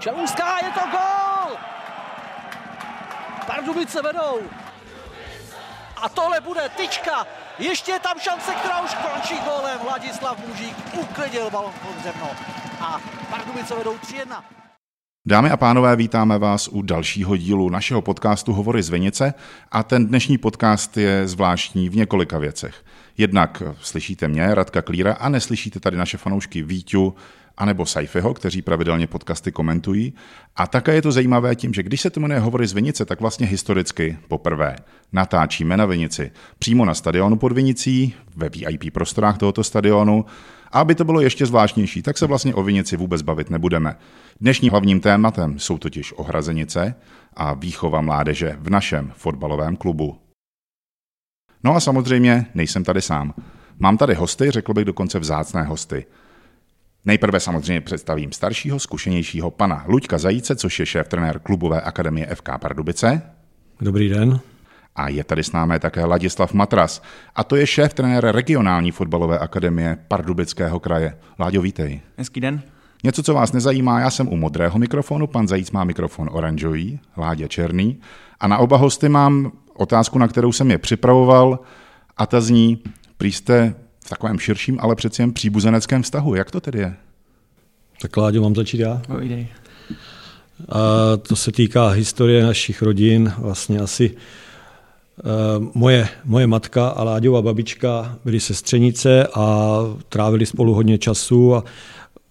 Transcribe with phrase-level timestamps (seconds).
[0.00, 1.58] Čelůská, je to gol!
[3.46, 4.40] Pardubice vedou.
[6.02, 7.26] A tohle bude tyčka.
[7.58, 9.78] Ještě je tam šance, která už končí gólem.
[9.78, 12.30] Vladislav Mužík uklidil balon pod zemno.
[12.80, 14.42] A Pardubice vedou 3-1.
[15.26, 19.34] Dámy a pánové, vítáme vás u dalšího dílu našeho podcastu Hovory z Venice
[19.70, 22.84] a ten dnešní podcast je zvláštní v několika věcech.
[23.18, 27.14] Jednak slyšíte mě, Radka Klíra, a neslyšíte tady naše fanoušky Víťu,
[27.56, 30.14] anebo Saifiho, kteří pravidelně podcasty komentují.
[30.56, 33.20] A také je to zajímavé tím, že když se to jmenuje Hovory z Vinice, tak
[33.20, 34.76] vlastně historicky poprvé
[35.12, 40.24] natáčíme na Vinici přímo na stadionu pod Vinicí, ve VIP prostorách tohoto stadionu.
[40.72, 43.96] A aby to bylo ještě zvláštnější, tak se vlastně o Vinici vůbec bavit nebudeme.
[44.40, 46.94] Dnešním hlavním tématem jsou totiž ohrazenice
[47.34, 50.18] a výchova mládeže v našem fotbalovém klubu.
[51.64, 53.34] No a samozřejmě nejsem tady sám.
[53.78, 56.06] Mám tady hosty, řekl bych dokonce vzácné hosty.
[57.04, 62.48] Nejprve samozřejmě představím staršího, zkušenějšího pana Luďka Zajíce, což je šéf trenér klubové akademie FK
[62.60, 63.22] Pardubice.
[63.80, 64.40] Dobrý den.
[65.00, 67.02] A je tady s námi také Ladislav Matras.
[67.36, 71.16] A to je šéf trenér regionální fotbalové akademie Pardubického kraje.
[71.38, 72.00] Láďo, vítej.
[72.16, 72.62] Hezký den.
[73.04, 77.48] Něco, co vás nezajímá, já jsem u modrého mikrofonu, pan Zajíc má mikrofon oranžový, Ládě
[77.48, 78.00] černý.
[78.40, 81.58] A na oba hosty mám otázku, na kterou jsem je připravoval,
[82.16, 82.82] a ta zní,
[83.16, 86.34] prý jste v takovém širším, ale přeci jen příbuzeneckém vztahu.
[86.34, 86.94] Jak to tedy je?
[88.02, 89.02] Tak Láďo, mám začít já?
[89.06, 89.48] Povídej.
[90.68, 93.32] A to se týká historie našich rodin.
[93.38, 94.16] Vlastně asi uh,
[95.74, 101.64] moje, moje matka a Láďova babička byly sestřenice a trávili spolu hodně času a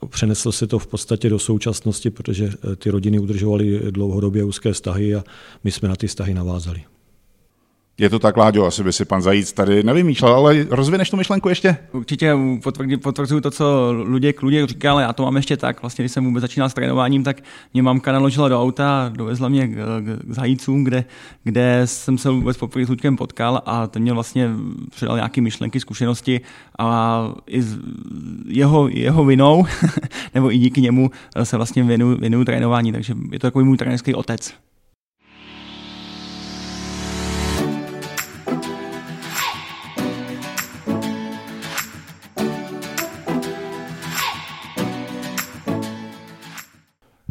[0.10, 5.16] přeneslo se to v podstatě do současnosti, protože eh, ty rodiny udržovaly dlouhodobě úzké vztahy
[5.16, 5.24] a
[5.64, 6.84] my jsme na ty vztahy navázali.
[8.00, 11.50] Je to tak, Láďo, asi by si pan Zajíc tady nevymýšlel, ale rozvineš tu myšlenku
[11.50, 11.78] ještě?
[11.92, 12.36] Určitě
[13.04, 15.82] potvrzuju to, co Luděk, Luděk říkal, ale já to mám ještě tak.
[15.82, 19.50] Vlastně, když jsem vůbec začínal s trénováním, tak mě mamka naložila do auta a dovezla
[19.50, 19.76] mě k,
[20.24, 21.06] k Zajícům, kde,
[21.44, 24.50] kde jsem se vůbec poprvé s Luďkem potkal a ten mě vlastně
[24.90, 26.42] předal nějaké myšlenky, zkušenosti
[26.80, 27.78] a i z
[28.48, 29.66] jeho, jeho vinou,
[30.36, 31.12] nebo i díky němu
[31.44, 34.54] se vlastně věnuju, věnuju trénování, takže je to takový můj trenérský otec.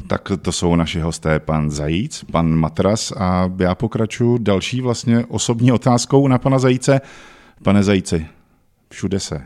[0.08, 5.72] Tak to jsou naši hosté, pan Zajíc, pan Matras a já pokračuji další vlastně osobní
[5.72, 7.00] otázkou na pana Zajíce.
[7.62, 8.26] Pane Zajíci,
[8.90, 9.42] všude se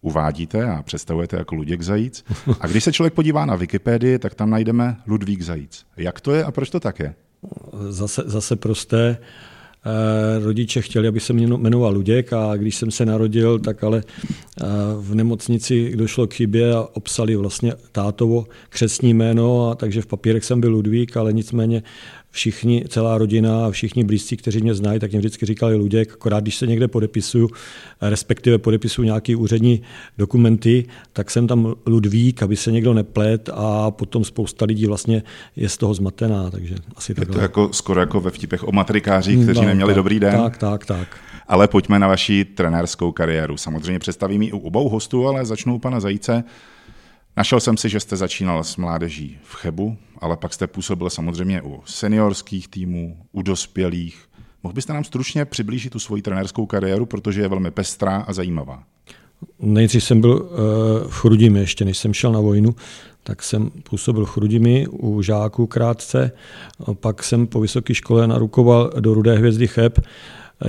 [0.00, 2.24] uvádíte a představujete jako Luděk Zajíc.
[2.60, 5.86] A když se člověk podívá na Wikipedii, tak tam najdeme Ludvík Zajíc.
[5.96, 7.14] Jak to je a proč to tak je?
[7.88, 9.18] Zase, zase prosté.
[9.84, 14.64] Eh, rodiče chtěli, aby se jmenoval Luděk a když jsem se narodil, tak ale eh,
[15.00, 20.44] v nemocnici došlo k chybě a obsali vlastně tátovo křesní jméno, a takže v papírech
[20.44, 21.82] jsem byl Ludvík, ale nicméně
[22.30, 26.40] všichni, celá rodina a všichni blízcí, kteří mě znají, tak jim vždycky říkali Luděk, akorát
[26.40, 27.50] když se někde podepisuju,
[28.00, 29.82] respektive podepisuju nějaký úřední
[30.18, 35.22] dokumenty, tak jsem tam Ludvík, aby se někdo neplet a potom spousta lidí vlastně
[35.56, 36.50] je z toho zmatená.
[36.50, 39.96] Takže asi je to jako, skoro jako ve vtipech o matrikářích, kteří no, neměli tak,
[39.96, 40.34] dobrý den.
[40.34, 41.16] Tak, tak, tak.
[41.48, 43.56] Ale pojďme na vaši trenérskou kariéru.
[43.56, 46.44] Samozřejmě představím ji u obou hostů, ale začnu u pana Zajíce.
[47.38, 51.62] Našel jsem si, že jste začínal s mládeží v Chebu, ale pak jste působil samozřejmě
[51.62, 54.24] u seniorských týmů, u dospělých.
[54.62, 58.82] Mohl byste nám stručně přiblížit tu svoji trenérskou kariéru, protože je velmi pestrá a zajímavá.
[59.60, 60.48] Nejdřív jsem byl uh,
[61.10, 62.74] v Chrudimi, ještě než jsem šel na vojnu,
[63.22, 66.32] tak jsem působil v Chrudimi u žáků krátce,
[66.94, 69.98] pak jsem po vysoké škole narukoval do Rudé hvězdy Cheb,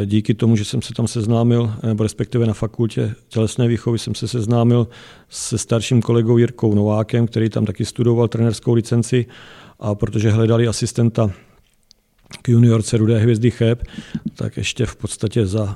[0.05, 4.27] díky tomu, že jsem se tam seznámil, nebo respektive na fakultě tělesné výchovy jsem se
[4.27, 4.87] seznámil
[5.29, 9.25] se starším kolegou Jirkou Novákem, který tam taky studoval trenerskou licenci
[9.79, 11.31] a protože hledali asistenta
[12.41, 13.83] k juniorce Rudé hvězdy Cheb,
[14.35, 15.75] tak ještě v podstatě za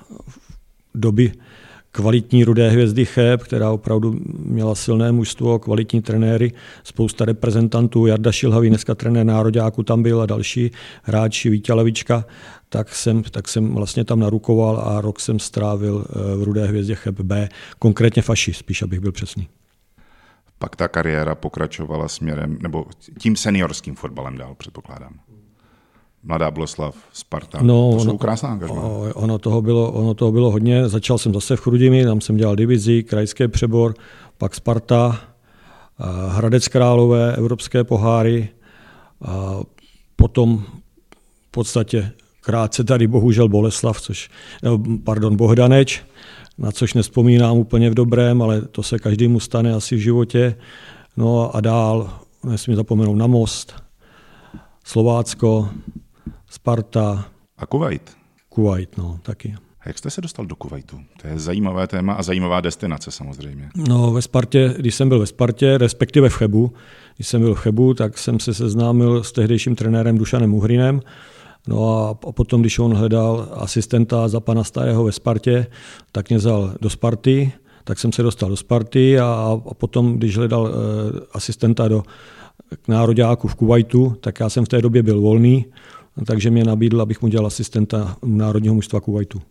[0.96, 1.32] doby
[1.94, 6.52] kvalitní rudé hvězdy Cheb, která opravdu měla silné mužstvo, kvalitní trenéry,
[6.84, 10.72] spousta reprezentantů, Jarda Šilhavý, dneska trenér nároďáku tam byl a další
[11.04, 12.26] hráči, Vítě Levička,
[12.70, 16.96] tak jsem, tak jsem vlastně tam narukoval a rok jsem strávil eh, v Rudé hvězdě
[16.96, 17.50] Cheb B,
[17.80, 19.48] konkrétně faši, spíš abych byl přesný.
[20.60, 22.86] Pak ta kariéra pokračovala směrem, nebo
[23.20, 25.20] tím seniorským fotbalem dál, předpokládám.
[26.24, 28.82] Mladá Boleslav, Sparta, no, to jsou ono, krásná angažma.
[29.16, 30.90] Ono toho, bylo, ono toho bylo hodně.
[30.90, 33.94] Začal jsem zase v Chrudimi, tam jsem dělal divizi, krajské přebor,
[34.38, 35.20] pak Sparta,
[36.30, 38.50] Hradec Králové, evropské poháry,
[39.26, 39.60] a
[40.16, 40.64] potom
[41.48, 42.12] v podstatě
[42.42, 44.30] krátce tady bohužel Boleslav, což,
[45.04, 46.02] pardon, Bohdaneč,
[46.58, 50.56] na což nespomínám úplně v dobrém, ale to se každému stane asi v životě.
[51.18, 53.76] No a dál, nesmím zapomenout na Most,
[54.84, 55.70] Slovácko,
[56.54, 57.26] Sparta.
[57.58, 58.18] A Kuwait.
[58.50, 59.56] Kuwait, no, taky.
[59.80, 61.00] A jak jste se dostal do Kuwaitu?
[61.22, 63.70] To je zajímavé téma a zajímavá destinace samozřejmě.
[63.90, 66.74] No ve Spartě, když jsem byl ve Spartě, respektive v Chebu,
[67.16, 71.02] když jsem byl v Chebu, tak jsem se seznámil s tehdejším trenérem Dušanem Uhrinem.
[71.68, 75.68] No a potom, když on hledal asistenta za pana Starého ve Spartě,
[76.12, 77.52] tak mě vzal do Sparty,
[77.84, 79.26] tak jsem se dostal do Sparty a,
[79.70, 80.72] a potom, když hledal e,
[81.34, 82.04] asistenta do
[82.84, 85.66] k nároďáku v Kuwaitu, tak já jsem v té době byl volný,
[86.26, 89.42] takže mě nabídl, abych mu dělal asistenta národního mužstva Kuwaitu.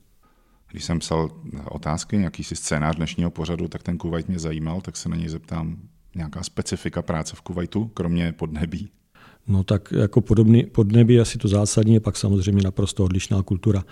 [0.71, 1.31] Když jsem psal
[1.71, 5.29] otázky, nějaký si scénář dnešního pořadu, tak ten Kuwait mě zajímal, tak se na něj
[5.29, 5.77] zeptám,
[6.15, 8.89] nějaká specifika práce v Kuwaitu, kromě podnebí?
[9.49, 13.85] No tak jako podobný, podnebí asi to zásadní, je pak samozřejmě naprosto odlišná kultura.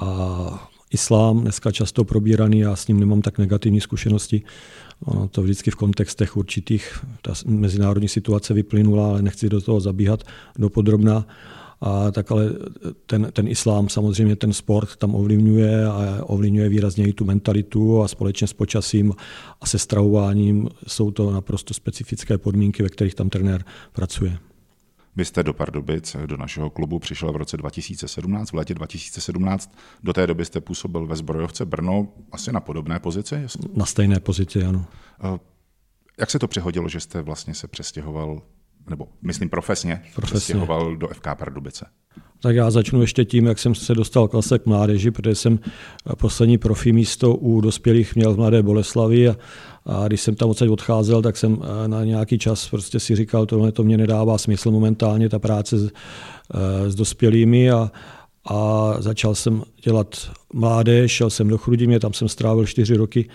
[0.00, 4.42] A islám dneska často probíraný, já s ním nemám tak negativní zkušenosti.
[5.00, 10.24] Ono to vždycky v kontextech určitých, ta mezinárodní situace vyplynula, ale nechci do toho zabíhat
[10.58, 11.26] do podrobna.
[11.80, 12.52] A tak ale
[13.06, 18.08] ten, ten islám samozřejmě ten sport tam ovlivňuje a ovlivňuje výrazně i tu mentalitu a
[18.08, 19.14] společně s počasím
[19.60, 24.38] a se stravováním jsou to naprosto specifické podmínky, ve kterých tam trenér pracuje.
[25.16, 29.78] Vy jste do Pardubic, do našeho klubu přišel v roce 2017, v létě 2017.
[30.02, 33.46] Do té doby jste působil ve zbrojovce Brno, asi na podobné pozici?
[33.74, 34.84] Na stejné pozici, ano.
[35.24, 35.38] Eh,
[36.18, 38.42] jak se to přehodilo, že jste vlastně se přestěhoval
[38.90, 40.36] nebo myslím profesně, profesně.
[40.36, 41.86] přestěhoval do FK Pardubice?
[42.40, 45.58] Tak já začnu ještě tím, jak jsem se dostal k k mládeži, protože jsem
[46.18, 49.36] poslední profi místo u dospělých měl v Mladé Boleslavi a,
[49.86, 53.46] a když jsem tam odsaď odcházel, tak jsem eh, na nějaký čas prostě si říkal,
[53.46, 55.90] tohle to mě nedává smysl momentálně, ta práce s,
[56.54, 57.90] eh, s dospělými a,
[58.50, 63.32] a začal jsem dělat mládež, šel jsem do Chrudimi, tam jsem strávil čtyři roky Eh,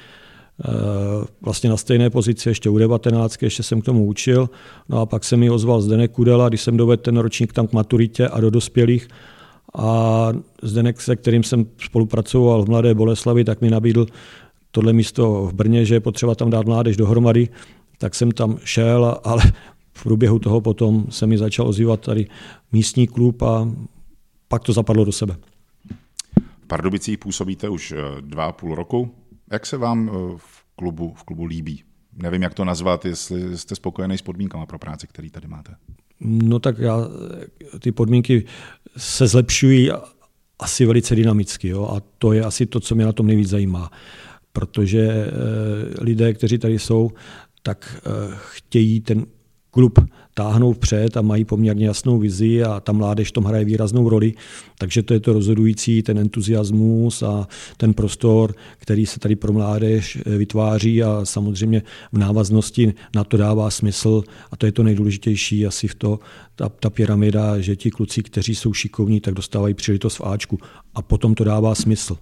[1.42, 4.50] vlastně na stejné pozici ještě u 19, ještě jsem k tomu učil.
[4.90, 7.74] No a pak se mi ozval Zdenek Kudela, když jsem dovedl ten ročník tam k
[7.74, 9.08] maturitě a do dospělých.
[9.78, 10.30] A
[10.62, 14.06] Zdenek, se kterým jsem spolupracoval v Mladé Boleslavi, tak mi nabídl
[14.72, 17.50] tohle místo v Brně, že je potřeba tam dát mládež dohromady.
[17.98, 19.42] Tak jsem tam šel, ale
[19.94, 22.28] v průběhu toho potom se mi začal ozývat tady
[22.72, 23.70] místní klub a
[24.48, 25.36] pak to zapadlo do sebe.
[26.64, 29.12] V Pardubicích působíte už eh, dva a půl roku.
[29.54, 31.84] Jak se vám eh, v klubu, v klubu líbí?
[32.14, 35.76] Nevím, jak to nazvat, jestli jste spokojený s podmínkami pro práci, který tady máte.
[36.20, 36.98] No tak já,
[37.80, 38.46] ty podmínky
[38.98, 39.90] se zlepšují
[40.60, 41.88] asi velice dynamicky jo?
[41.88, 43.92] a to je asi to, co mě na tom nejvíc zajímá.
[44.54, 45.30] Protože e,
[46.02, 47.12] lidé, kteří tady jsou,
[47.64, 49.26] tak e, chtějí ten
[49.72, 50.00] klub
[50.34, 54.34] táhnou vpřed a mají poměrně jasnou vizi a ta mládež v tom hraje výraznou roli.
[54.78, 57.48] Takže to je to rozhodující, ten entuziasmus a
[57.78, 61.82] ten prostor, který se tady pro mládež eh, vytváří a samozřejmě
[62.12, 66.20] v návaznosti na to dává smysl a to je to nejdůležitější asi v to,
[66.56, 70.60] ta, ta pyramida, že ti kluci, kteří jsou šikovní, tak dostávají příležitost v Ačku
[70.96, 72.18] a potom to dává smysl.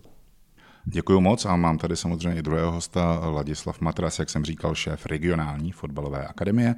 [0.85, 5.71] Děkuji moc a mám tady samozřejmě druhého hosta, Ladislav Matras, jak jsem říkal, šéf regionální
[5.71, 6.75] fotbalové akademie.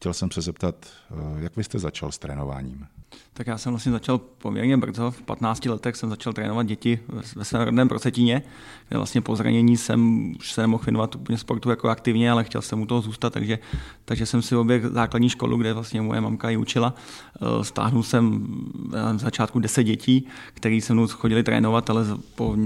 [0.00, 0.74] Chtěl jsem se zeptat,
[1.10, 2.86] eh, jak vy jste začal s trénováním?
[3.32, 6.98] Tak já jsem vlastně začal poměrně brzo, v 15 letech jsem začal trénovat děti
[7.36, 8.42] ve svém rodném Procetíně,
[8.88, 12.62] kde vlastně po zranění jsem už se nemohl věnovat úplně sportu jako aktivně, ale chtěl
[12.62, 13.58] jsem u toho zůstat, takže,
[14.04, 16.94] takže jsem si oběh základní školu, kde vlastně moje mamka ji učila.
[17.42, 18.46] Eh, stáhnul jsem
[18.92, 22.56] na začátku 10 dětí, který se mnou chodili trénovat, ale po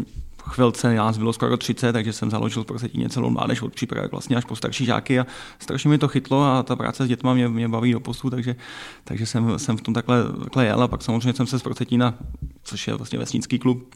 [0.49, 4.37] chvilce nás bylo skoro 30, takže jsem založil pro Setíně celou mládež od přípravy vlastně
[4.37, 5.27] až po starší žáky a
[5.59, 8.57] strašně mi to chytlo a ta práce s dětma mě, mě baví do postu, takže,
[9.05, 12.15] takže jsem, jsem v tom takhle, takhle jel a pak samozřejmě jsem se z Procetína,
[12.63, 13.95] což je vlastně vesnický klub,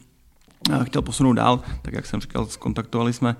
[0.83, 3.35] chtěl posunout dál, tak jak jsem říkal, skontaktovali jsme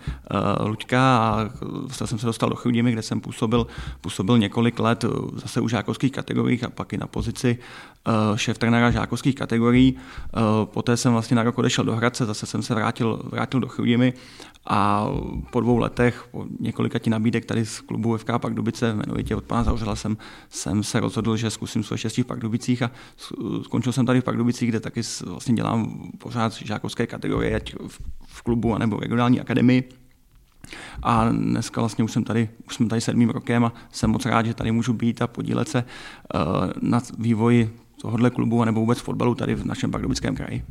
[0.60, 1.50] uh, Luďka a
[1.88, 3.68] zase jsem se dostal do Chrudimi, kde jsem působil,
[4.02, 7.58] působil několik let zase u žákovských kategoriích a pak i na pozici
[8.36, 9.94] šéf trenéra žákovských kategorií.
[9.94, 13.68] Uh, poté jsem vlastně na rok odešel do Hradce, zase jsem se vrátil, vrátil do
[13.68, 14.14] Chrudimi
[14.68, 15.08] a
[15.52, 19.64] po dvou letech, po několika ti nabídek tady z klubu FK Pardubice, jmenovitě od pana
[19.64, 20.18] Zavřela, jsem,
[20.50, 22.92] jsem se rozhodl, že zkusím svoje štěstí v Pardubicích a
[23.64, 27.76] skončil jsem tady v Pardubicích, kde taky vlastně dělám pořád žákovské kategorie, ať
[28.28, 29.90] v klubu anebo v regionální akademii.
[31.04, 34.46] A dneska vlastně už jsem tady, už jsme tady sedmým rokem a jsem moc rád,
[34.46, 35.84] že tady můžu být a podílet se
[36.36, 36.42] uh,
[36.82, 40.64] na vývoji tohohle klubu anebo vůbec fotbalu tady v našem pardubickém kraji.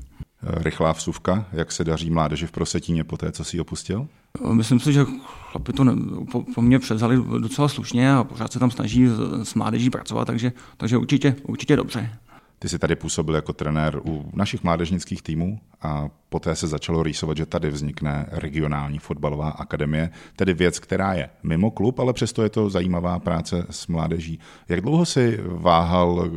[0.42, 4.08] Rychlá vsuvka, jak se daří mládeži v Prosetíně po té, co si opustil?
[4.52, 5.04] Myslím si, že
[5.50, 5.92] chlapi to ne,
[6.32, 9.08] po, po mně převzali docela slušně a pořád se tam snaží
[9.42, 12.10] s mládeží pracovat, takže, takže určitě, určitě dobře.
[12.58, 17.36] Ty jsi tady působil jako trenér u našich mládežnických týmů a poté se začalo rýsovat,
[17.36, 22.48] že tady vznikne regionální fotbalová akademie, tedy věc, která je mimo klub, ale přesto je
[22.48, 24.38] to zajímavá práce s mládeží.
[24.68, 26.30] Jak dlouho si váhal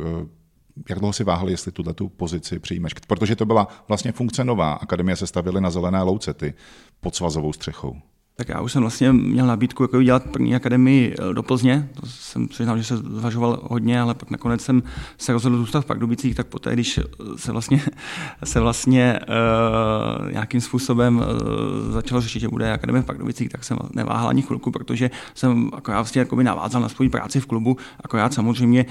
[0.88, 2.92] jak dlouho si váhal, jestli tuhle tu pozici přijmeš?
[3.06, 4.72] Protože to byla vlastně funkce nová.
[4.72, 6.54] Akademie se stavily na zelené louce, ty
[7.00, 7.96] pod svazovou střechou.
[8.36, 11.88] Tak já už jsem vlastně měl nabídku jako dělat první akademii eh, do Plzně.
[12.00, 14.82] To jsem přiznal, že se zvažoval hodně, ale pak nakonec jsem
[15.18, 17.00] se rozhodl zůstat v Pardubicích, tak poté, když
[17.36, 17.80] se vlastně,
[18.44, 23.78] se vlastně uh, nějakým způsobem uh, začalo řešit, že bude akademie v Pardubicích, tak jsem
[23.94, 28.34] neváhal ani chvilku, protože jsem akorát vlastně jakoby navázal na svou práci v klubu, akorát
[28.34, 28.86] samozřejmě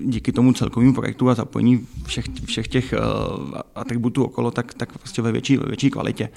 [0.00, 4.88] uh, díky tomu celkovému projektu a zapojení všech, všech těch uh, atributů okolo, tak, tak
[5.04, 6.28] vlastně ve větší, ve větší kvalitě.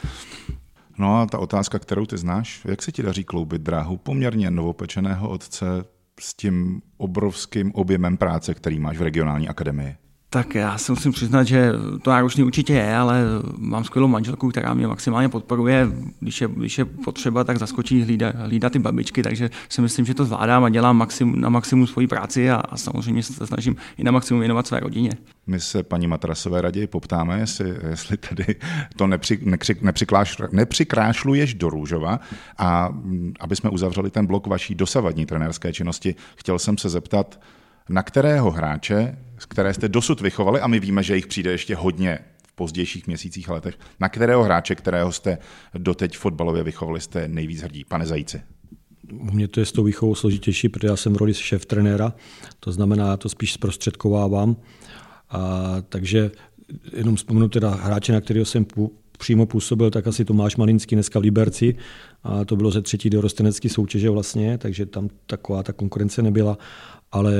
[0.99, 5.29] No a ta otázka, kterou ty znáš, jak se ti daří kloubit dráhu poměrně novopečeného
[5.29, 5.65] otce
[6.19, 9.95] s tím obrovským objemem práce, který máš v regionální akademii?
[10.31, 11.71] Tak já se musím přiznat, že
[12.01, 13.23] to náročný určitě je, ale
[13.57, 15.87] mám skvělou manželku, která mě maximálně podporuje.
[16.19, 20.13] Když je, když je potřeba, tak zaskočí hlídat, hlídat ty babičky, takže si myslím, že
[20.13, 24.03] to zvládám a dělám maxim, na maximum svoji práci a, a samozřejmě se snažím i
[24.03, 25.11] na maximum věnovat své rodině.
[25.47, 28.55] My se paní Matrasové raději poptáme, jestli, jestli tedy
[28.95, 32.19] to nepři, nekři, nepřikláš, nepřikrášluješ do růžova
[32.57, 32.89] a
[33.39, 37.39] aby jsme uzavřeli ten blok vaší dosavadní trenérské činnosti, chtěl jsem se zeptat,
[37.89, 42.19] na kterého hráče, které jste dosud vychovali, a my víme, že jich přijde ještě hodně
[42.47, 45.37] v pozdějších měsících a letech, na kterého hráče, kterého jste
[45.77, 47.85] doteď fotbalově vychovali, jste nejvíc hrdí?
[47.85, 48.41] Pane Zajíci.
[49.11, 52.13] U mě to je s tou výchovou složitější, protože já jsem v roli šéf trenéra,
[52.59, 54.55] to znamená, já to spíš zprostředkovávám.
[55.29, 56.31] A, takže
[56.93, 58.65] jenom vzpomenu teda hráče, na kterého jsem
[59.17, 61.75] přímo působil, tak asi Tomáš Malinský dneska v Liberci.
[62.23, 66.57] A to bylo ze třetí dorostenecké soutěže vlastně, takže tam taková ta konkurence nebyla
[67.11, 67.33] ale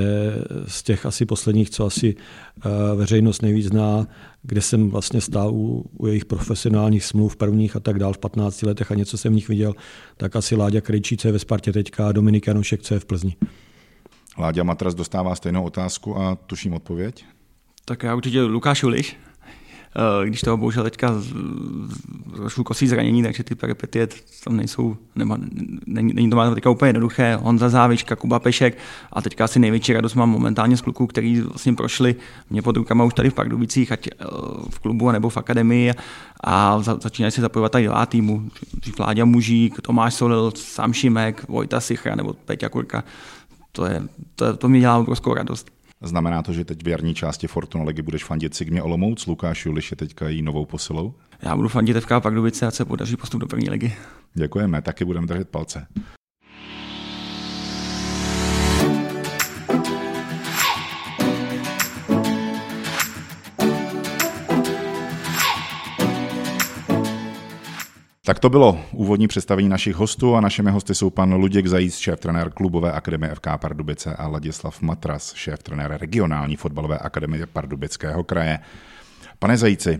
[0.67, 4.07] z těch asi posledních, co asi eh, veřejnost nejvíc zná,
[4.41, 8.61] kde jsem vlastně stál u, u jejich profesionálních smluv prvních a tak dál v 15
[8.61, 9.73] letech a něco jsem v nich viděl,
[10.17, 13.05] tak asi Láďa Krejčí, co je ve Spartě teďka a Dominik Janošek, co je v
[13.05, 13.35] Plzni.
[14.37, 17.25] Láďa Matras dostává stejnou otázku a tuším odpověď.
[17.85, 19.28] Tak já určitě Lukáš Ulich, Eh,
[20.25, 21.13] když toho bohužel teďka
[22.35, 24.07] trošku kosí zranění, takže ty peripetie
[24.43, 25.37] tam nejsou, nema,
[25.85, 27.35] není, není to má teďka úplně jednoduché.
[27.35, 28.77] Honza Závička, Kuba Pešek
[29.13, 32.15] a teďka asi největší radost mám momentálně z kluků, kteří vlastně prošli
[32.49, 34.25] mě pod rukama už tady v Pardubicích, ať eh,
[34.69, 35.93] v klubu nebo v akademii
[36.43, 38.49] a za, začínají se zapojovat tady dva týmu.
[38.97, 43.03] Vláďa Mužík, Tomáš Solil, Sam Šimek, Vojta Sichra nebo Peťa Kurka.
[43.71, 44.03] To, je,
[44.35, 45.78] to, to mi dělá obrovskou radost.
[46.03, 49.91] Znamená to, že teď v jarní části Fortuna ligy budeš fandit Sigmě Olomouc, Lukáš Juliš
[49.91, 51.13] je teďka její novou posilou?
[51.41, 53.93] Já budu fandit FK Pardubice a se podaří postup do první ligy.
[54.33, 55.87] Děkujeme, taky budeme držet palce.
[68.29, 72.19] Tak to bylo úvodní představení našich hostů a našimi hosty jsou pan Luděk Zajíc, šéf
[72.19, 78.59] trenér klubové akademie FK Pardubice a Ladislav Matras, šéf trenér regionální fotbalové akademie Pardubického kraje.
[79.39, 79.99] Pane Zajíci,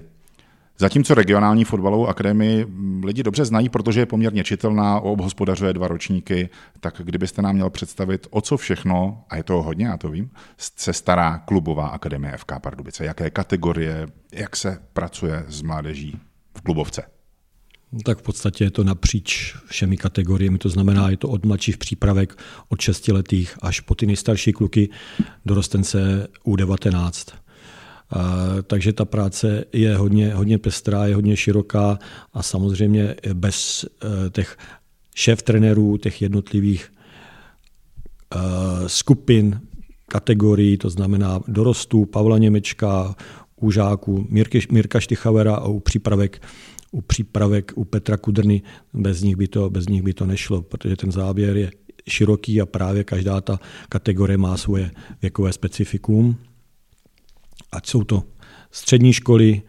[0.77, 2.65] Zatímco regionální fotbalovou akademii
[3.03, 8.27] lidi dobře znají, protože je poměrně čitelná, obhospodařuje dva ročníky, tak kdybyste nám měl představit,
[8.29, 12.51] o co všechno, a je to hodně, já to vím, se stará klubová akademie FK
[12.61, 16.19] Pardubice, jaké kategorie, jak se pracuje s mládeží
[16.57, 17.18] v klubovce.
[18.03, 22.37] Tak v podstatě je to napříč všemi kategoriemi, to znamená, je to od mladších přípravek,
[22.69, 24.89] od 6 letých až po ty nejstarší kluky
[25.45, 27.33] do rostence U19.
[28.67, 31.99] Takže ta práce je hodně, hodně pestrá, je hodně široká
[32.33, 34.57] a samozřejmě bez e, těch
[35.15, 36.93] šéf trenérů, těch jednotlivých
[38.35, 38.39] e,
[38.89, 39.61] skupin,
[40.07, 43.15] kategorií, to znamená dorostů, Pavla Němečka,
[43.61, 44.27] u
[44.71, 46.41] Mirka Štychavera a u přípravek
[46.91, 48.61] u přípravek u Petra Kudrny,
[48.93, 51.71] bez nich by to, bez nich by to nešlo, protože ten záběr je
[52.09, 54.91] široký a právě každá ta kategorie má svoje
[55.21, 56.35] věkové specifikum.
[57.71, 58.23] Ať jsou to
[58.71, 59.61] střední školy,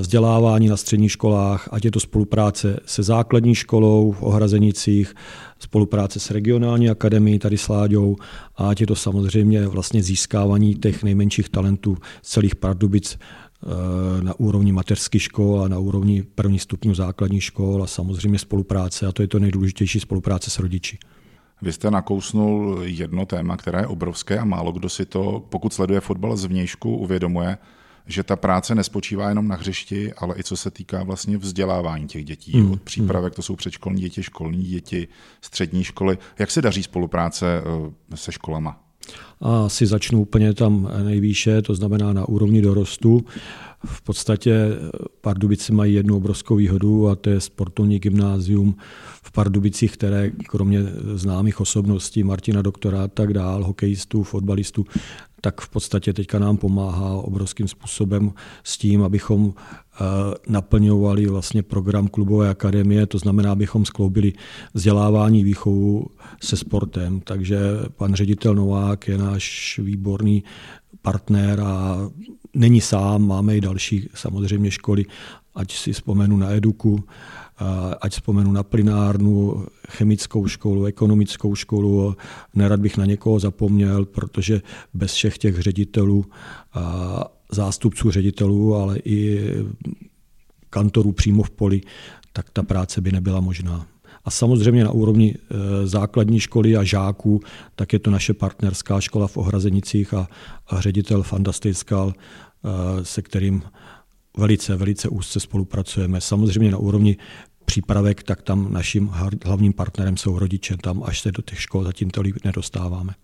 [0.00, 5.14] vzdělávání na středních školách, ať je to spolupráce se základní školou v Ohrazenicích,
[5.58, 8.16] spolupráce s regionální akademií tady s Láďou
[8.56, 13.49] a ať je to samozřejmě vlastně získávání těch nejmenších talentů z celých Pardubic Eh,
[14.22, 19.12] na úrovni mateřských škol a na úrovni první stupňů základních škol a samozřejmě spolupráce, a
[19.12, 20.98] to je to nejdůležitější spolupráce s rodiči.
[21.62, 26.00] Vy jste nakousnul jedno téma, které je obrovské a málo kdo si to, pokud sleduje
[26.00, 27.58] fotbal zvnějšku, uvědomuje,
[28.06, 32.24] že ta práce nespočívá jenom na hřišti, ale i co se týká vlastně vzdělávání těch
[32.24, 32.52] dětí.
[32.52, 32.72] Hmm.
[32.72, 35.08] Od přípravek to jsou předškolní děti, školní děti,
[35.40, 36.18] střední školy.
[36.38, 37.62] Jak se daří spolupráce
[38.12, 38.89] eh, se školama?
[39.40, 43.24] A si začnu úplně tam nejvýše, to znamená na úrovni dorostu.
[43.84, 44.68] V podstatě
[45.20, 48.76] Pardubice mají jednu obrovskou výhodu a to je sportovní gymnázium
[49.22, 50.80] v Pardubicích, které kromě
[51.14, 54.86] známých osobností Martina Doktora a tak dál, hokejistů, fotbalistů,
[55.40, 58.32] tak v podstatě teďka nám pomáhá obrovským způsobem
[58.64, 60.04] s tím, abychom eh,
[60.48, 64.32] naplňovali vlastně program klubové akademie, to znamená, abychom skloubili
[64.74, 66.06] vzdělávání výchovu
[66.42, 67.20] se sportem.
[67.20, 67.58] Takže
[67.96, 70.44] pan ředitel Novák je náš výborný
[71.02, 71.98] partner a
[72.54, 75.04] není sám, máme i další samozřejmě školy,
[75.54, 77.04] ať si vzpomenu na Eduku,
[78.00, 82.16] ať vzpomenu na plinárnu, chemickou školu, ekonomickou školu,
[82.54, 84.62] nerad bych na někoho zapomněl, protože
[84.94, 86.24] bez všech těch ředitelů,
[87.52, 89.50] zástupců ředitelů, ale i
[90.70, 91.80] kantorů přímo v poli,
[92.32, 93.86] tak ta práce by nebyla možná.
[94.24, 97.40] A samozřejmě na úrovni e, základní školy a žáků,
[97.74, 100.28] tak je to naše partnerská škola v Ohrazenicích a,
[100.78, 103.62] ředitel Fantastickal, e, se kterým
[104.36, 106.20] velice, velice úzce spolupracujeme.
[106.20, 107.16] Samozřejmě na úrovni
[107.70, 109.10] přípravek, tak tam naším
[109.44, 110.76] hlavním partnerem jsou rodiče.
[110.76, 113.14] Tam až se do těch škol zatím tolik nedostáváme.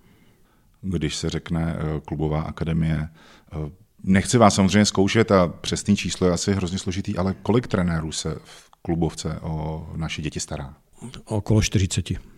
[0.83, 3.57] Když se řekne eh, klubová akademie, eh,
[4.03, 8.37] nechci vás samozřejmě zkoušet a přesný číslo je asi hrozně složitý, ale kolik trenérů se
[8.45, 10.75] v klubovce o naše děti stará?
[11.25, 12.36] Okolo 40.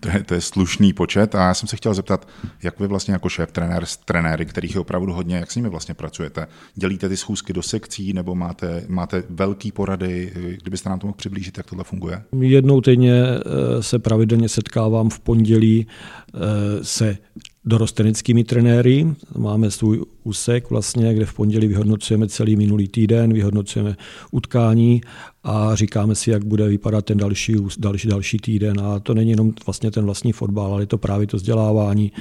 [0.00, 2.28] To je, to je slušný počet a já jsem se chtěl zeptat,
[2.62, 5.68] jak vy vlastně jako šéf trenér s trenéry, kterých je opravdu hodně, jak s nimi
[5.68, 6.46] vlastně pracujete?
[6.74, 10.32] Dělíte ty schůzky do sekcí nebo máte, máte velký porady?
[10.62, 12.22] Kdybyste nám to mohl přiblížit, jak tohle funguje?
[12.40, 16.38] Jednou týdně eh, se pravidelně setkávám v pondělí eh,
[16.84, 17.16] se
[17.64, 19.06] dorosteneckými trenéry.
[19.38, 23.96] Máme svůj úsek, vlastně, kde v pondělí vyhodnocujeme celý minulý týden, vyhodnocujeme
[24.30, 25.00] utkání
[25.44, 28.80] a říkáme si, jak bude vypadat ten další, další, další týden.
[28.80, 32.12] A to není jenom vlastně ten vlastní fotbal, ale je to právě to vzdělávání,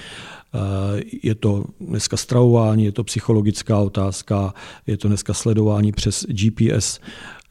[0.53, 4.53] eh, je to dneska stravování, je to psychologická otázka,
[4.87, 6.99] je to dneska sledování přes GPS,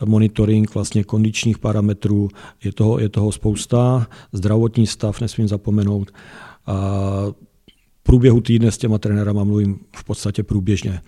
[0.05, 2.29] monitoring vlastně kondičních parametrů,
[2.65, 6.11] je toho, je toho spousta, zdravotní stav nesmím zapomenout.
[6.67, 6.77] A
[8.09, 11.01] průběhu týdne s těma trenérama mluvím v podstatě průběžně.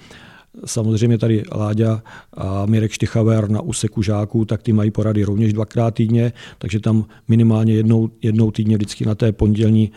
[0.64, 2.02] Samozřejmě tady Láďa
[2.36, 7.04] a Mirek Štychaver na úseku žáků, tak ty mají porady rovněž dvakrát týdně, takže tam
[7.28, 9.92] minimálně jednou, jednou týdně vždycky na té pondělní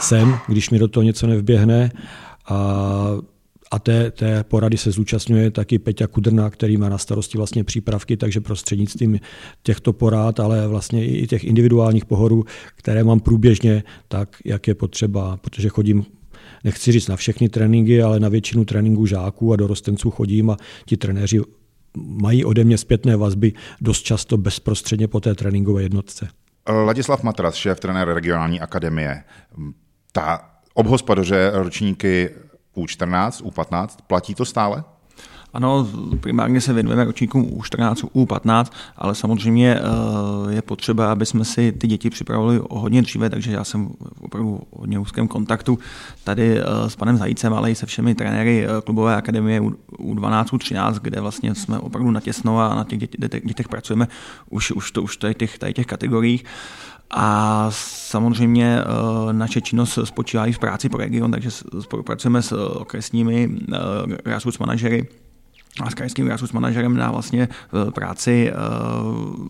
[0.00, 1.92] jsem, když mi do toho něco nevběhne.
[2.48, 3.10] A
[3.70, 8.16] a té, té porady se zúčastňuje taky Peťa Kudrna, který má na starosti vlastně přípravky,
[8.16, 9.20] takže prostřednictvím
[9.62, 12.44] těchto porád, ale vlastně i těch individuálních pohorů,
[12.76, 16.04] které mám průběžně, tak jak je potřeba, protože chodím
[16.64, 20.96] nechci říct na všechny tréninky, ale na většinu tréninků žáků a dorostenců chodím a ti
[20.96, 21.40] trenéři
[21.96, 26.28] mají ode mě zpětné vazby dost často bezprostředně po té tréninkové jednotce.
[26.68, 29.24] Ladislav Matras, šéf trenér regionální akademie.
[30.12, 32.30] Ta obhospodaře ročníky
[32.76, 34.84] U14, U15, platí to stále?
[35.52, 35.88] Ano,
[36.20, 38.64] primárně se věnujeme ročníkům U14, U15,
[38.96, 43.52] ale samozřejmě eh, je potřeba, aby jsme si ty děti připravili o hodně dříve, takže
[43.52, 45.78] já jsem opravdu v hodně úzkém kontaktu
[46.24, 50.98] tady eh, s panem Zajícem, ale i se všemi trenéry eh, klubové akademie U12, U13,
[51.02, 54.08] kde vlastně jsme opravdu natěsno a na těch dětech, dětech pracujeme
[54.50, 56.44] už, už, to, už tady těch, tady těch kategoriích.
[57.10, 58.78] A samozřejmě
[59.32, 63.50] naše činnost spočívá i v práci pro region, takže spolupracujeme s okresními
[64.24, 65.08] grassroots manažery,
[65.80, 68.54] a s krajským grassroots manažerem na vlastně eh, práci eh,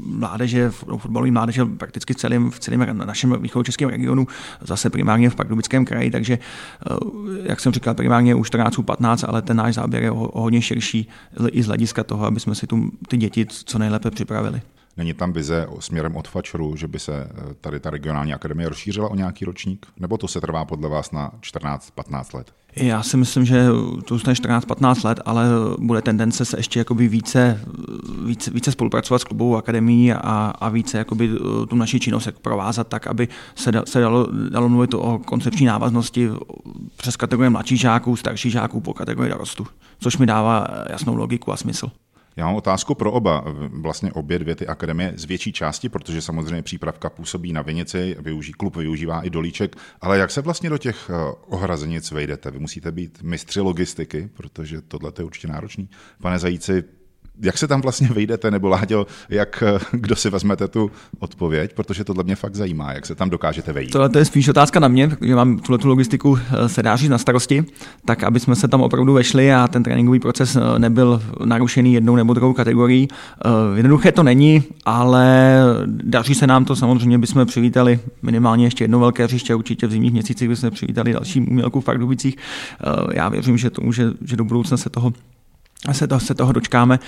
[0.07, 4.27] mládeže, fotbalové mládeže prakticky v celém, v celém našem východočeském regionu,
[4.61, 6.97] zase primárně v Pardubickém kraji, takže eh,
[7.43, 11.09] jak jsem říkal, primárně už 14, 15, ale ten náš záběr je o hodně širší
[11.53, 14.63] i z hlediska toho, aby jsme si tu, ty děti co nejlépe připravili.
[14.97, 17.29] Není tam vize směrem od Fačru, že by se
[17.61, 19.87] tady ta regionální akademie rozšířila o nějaký ročník?
[20.01, 22.53] Nebo to se trvá podle vás na 14-15 let?
[22.77, 23.67] Já si myslím, že
[24.05, 25.45] to zůstane 14-15 let, ale
[25.79, 27.61] bude tendence se ještě jakoby více,
[28.25, 31.31] více, více spolupracovat s klubovou akademií a, a více jakoby
[31.69, 36.31] tu naši činnost provázat tak, aby se, da, se dalo, dalo mluvit o koncepční návaznosti
[36.97, 39.67] přes kategorie mladších žáků, starších žáků po kategorii dorostu,
[40.01, 41.91] což mi dává jasnou logiku a smysl.
[42.39, 46.63] Já mám otázku pro oba, vlastně obě dvě ty akademie z větší části, protože samozřejmě
[46.63, 51.11] přípravka působí na Vinici, využí, klub využívá i dolíček, ale jak se vlastně do těch
[51.11, 52.51] eh, ohrazenic vejdete?
[52.51, 55.89] Vy musíte být mistři logistiky, protože tohle je určitě náročný.
[56.23, 56.85] Pane Zajíci,
[57.43, 62.25] jak se tam vlastně vejdete, nebo Láďo, jak, kdo si vezmete tu odpověď, protože tohle
[62.25, 63.91] mě fakt zajímá, jak se tam dokážete vejít.
[63.91, 67.65] Tohle je spíš otázka na mě, protože mám tuhle tu logistiku eh, sedáři na starosti,
[68.05, 72.17] tak aby jsme se tam opravdu vešli a ten tréninkový proces eh, nebyl narušený jednou
[72.17, 73.09] nebo druhou kategorií.
[73.11, 79.01] Eh, jednoduché to není, ale daří se nám to, samozřejmě bychom přivítali minimálně ještě jedno
[79.01, 82.37] velké hřiště, určitě v zimních měsících bychom přivítali další umělku v Pardubicích.
[83.13, 85.13] Já věřím, že, to, že, že do budoucna se toho
[85.93, 86.99] se, to, se toho dočkáme.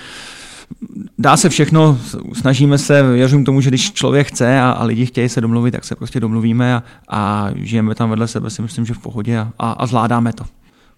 [1.17, 1.99] Dá se všechno,
[2.33, 5.83] snažíme se, věřím tomu, že když člověk chce a, a lidi chtějí se domluvit, tak
[5.83, 9.53] se prostě domluvíme a, a žijeme tam vedle sebe, si myslím, že v pohodě a,
[9.59, 10.45] a, a zvládáme to.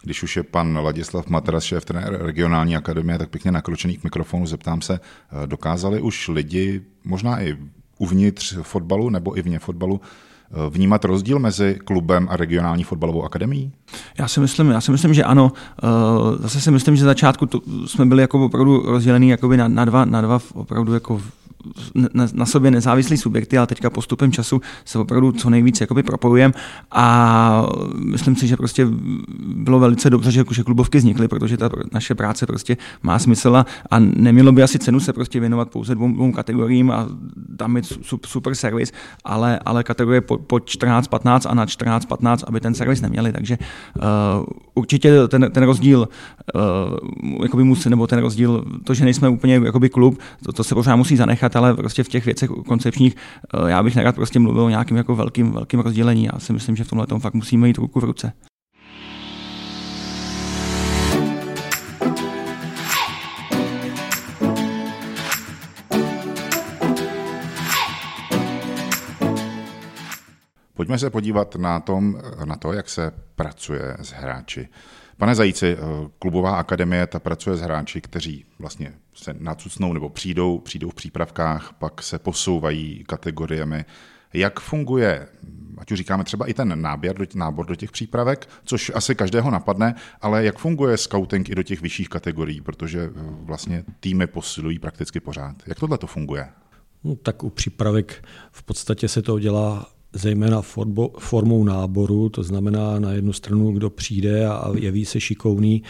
[0.03, 4.81] Když už je pan Ladislav Matras, šéf regionální akademie, tak pěkně nakročený k mikrofonu, zeptám
[4.81, 4.99] se,
[5.45, 7.57] dokázali už lidi, možná i
[7.97, 10.01] uvnitř fotbalu nebo i vně fotbalu,
[10.69, 13.71] vnímat rozdíl mezi klubem a regionální fotbalovou akademií?
[14.17, 15.51] Já si myslím, já si myslím, že ano.
[15.83, 15.87] Eh,
[16.39, 20.05] zase si myslím, že začátku to jsme byli jako opravdu rozdělení jakoby na, na, dva,
[20.05, 21.21] na dva opravdu jako
[22.33, 26.53] na, sobě nezávislý subjekty, ale teďka postupem času se opravdu co nejvíc jakoby propojujeme
[26.91, 27.65] a
[27.97, 28.87] myslím si, že prostě
[29.55, 33.99] bylo velice dobře, že, že klubovky vznikly, protože ta naše práce prostě má smysl a,
[33.99, 37.07] nemělo by asi cenu se prostě věnovat pouze dvou, dvou kategoriím a
[37.57, 38.91] tam super, super servis,
[39.23, 44.45] ale, ale kategorie po, po 14-15 a na 14-15, aby ten servis neměli, takže uh,
[44.75, 46.07] určitě ten, ten rozdíl
[46.55, 50.75] uh, jakoby musí, nebo ten rozdíl, to, že nejsme úplně jakoby klub, to, to se
[50.75, 53.15] pořád musí zanechat, říkat, ale prostě v těch věcech koncepčních
[53.53, 56.25] eh, já bych nerad prostě mluvil o nějakým jako velkým, velkým rozdělení.
[56.33, 58.33] Já si myslím, že v tomhle tom fakt musíme jít ruku v ruce.
[70.75, 74.67] Pojďme se podívat na, tom, na to, jak se pracuje s hráči.
[75.17, 75.77] Pane Zajíci, eh,
[76.19, 81.73] klubová akademie ta pracuje s hráči, kteří vlastně se nacucnou nebo přijdou, přijdou v přípravkách,
[81.79, 83.85] pak se posouvají kategoriemi.
[84.33, 85.27] Jak funguje,
[85.77, 89.95] ať už říkáme třeba i ten náběr, nábor do těch přípravek, což asi každého napadne,
[90.21, 93.09] ale jak funguje scouting i do těch vyšších kategorií, protože eh,
[93.41, 95.55] vlastně týmy posilují prakticky pořád.
[95.67, 96.49] Jak tohle to funguje?
[97.03, 100.61] No, tak u přípravek v podstatě se to dělá zejména
[101.19, 105.83] formou náboru, to znamená na jednu stranu, kdo přijde a jeví se šikovný,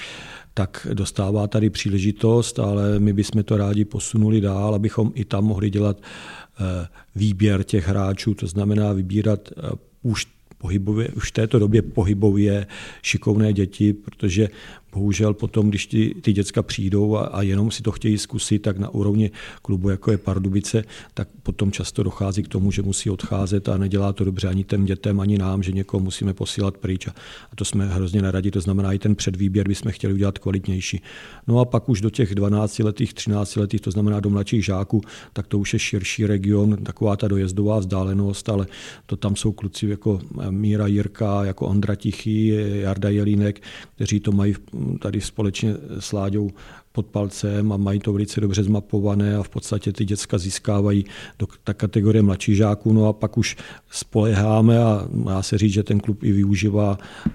[0.53, 5.69] tak dostává tady příležitost, ale my bychom to rádi posunuli dál, abychom i tam mohli
[5.69, 9.61] dělat eh, výběr těch hráčů, to znamená vybírat eh,
[10.01, 12.67] už pohybově, už v této době pohybově
[13.01, 14.49] šikovné děti, protože
[14.93, 18.77] bohužel potom, když ty, ty děcka přijdou a, a jenom si to chtějí zkusit, tak
[18.77, 23.69] na úrovni klubu, jako je Pardubice, tak potom často dochází k tomu, že musí odcházet
[23.69, 27.07] a nedělá to dobře ani těm dětem, ani nám, že někoho musíme posílat pryč.
[27.51, 31.01] A to jsme hrozně neradi, to znamená i ten předvýběr bychom chtěli udělat kvalitnější.
[31.47, 35.01] No a pak už do těch 12 letých, 13 letých, to znamená do mladších žáků,
[35.33, 38.67] tak to už je širší region, taková ta dojezdová vzdálenost, ale
[39.05, 43.61] to tam jsou kluci jako Míra Jirka, jako Ondra Tichý, Jarda Jelínek,
[43.95, 44.55] kteří to mají
[44.99, 46.49] tady společně s Láďou
[46.91, 51.05] pod palcem a mají to velice dobře zmapované a v podstatě ty děcka získávají
[51.39, 52.93] do ta kategorie mladší žáků.
[52.93, 53.57] No a pak už
[53.89, 57.33] spoleháme a já se říct, že ten klub i využívá eh,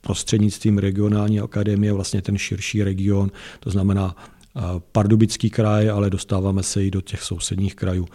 [0.00, 4.60] prostřednictvím regionální akademie vlastně ten širší region, to znamená eh,
[4.92, 8.08] Pardubický kraj, ale dostáváme se i do těch sousedních krajů.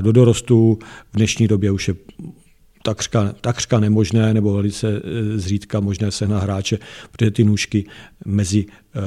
[0.00, 0.78] Do dorostu
[1.12, 1.94] v dnešní době už je
[2.82, 6.78] takřka, takřka nemožné nebo velice eh, zřídka možné se na hráče,
[7.12, 7.84] protože ty nůžky
[8.24, 9.00] mezi e,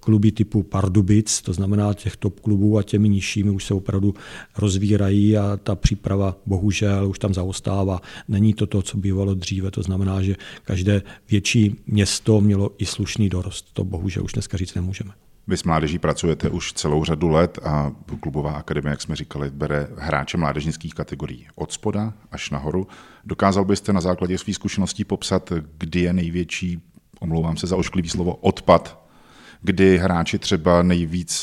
[0.00, 4.14] kluby typu Pardubic, to znamená těch top klubů a těmi nižšími už se opravdu
[4.58, 8.00] rozvírají a ta příprava bohužel už tam zaostává.
[8.28, 13.28] Není to to, co bývalo dříve, to znamená, že každé větší město mělo i slušný
[13.28, 13.66] dorost.
[13.72, 15.10] To bohužel už dneska říct nemůžeme.
[15.46, 19.88] Vy s mládeží pracujete už celou řadu let a klubová akademie, jak jsme říkali, bere
[19.98, 22.88] hráče mládežnických kategorií od spoda až nahoru.
[23.24, 26.82] Dokázal byste na základě svých zkušeností popsat, kdy je největší,
[27.20, 29.04] omlouvám se za ošklivý slovo, odpad,
[29.62, 31.34] kdy hráči třeba nejvíc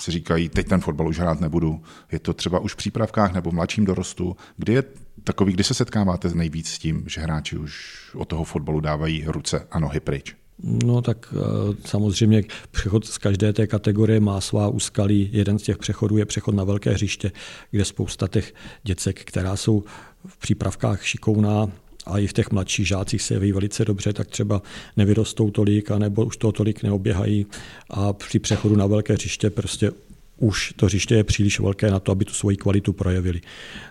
[0.00, 1.82] si říkají, teď ten fotbal už hrát nebudu.
[2.12, 4.36] Je to třeba už v přípravkách nebo v mladším dorostu.
[4.56, 4.84] Kdy je
[5.24, 9.66] takový, kdy se setkáváte nejvíc s tím, že hráči už od toho fotbalu dávají ruce
[9.70, 10.36] a nohy pryč?
[10.62, 15.30] No tak eh, samozřejmě přechod z každé té kategorie má svá úskalí.
[15.32, 17.32] Jeden z těch přechodů je přechod na velké hřiště,
[17.70, 19.84] kde spousta těch děcek, která jsou
[20.26, 21.68] v přípravkách šikovná,
[22.08, 24.62] a i v těch mladších žácích se jeví velice dobře, tak třeba
[24.96, 27.46] nevyrostou tolik, anebo už to tolik neoběhají
[27.90, 29.90] a při přechodu na velké hřiště prostě
[30.38, 33.40] už to hřiště je příliš velké na to, aby tu svoji kvalitu projevili.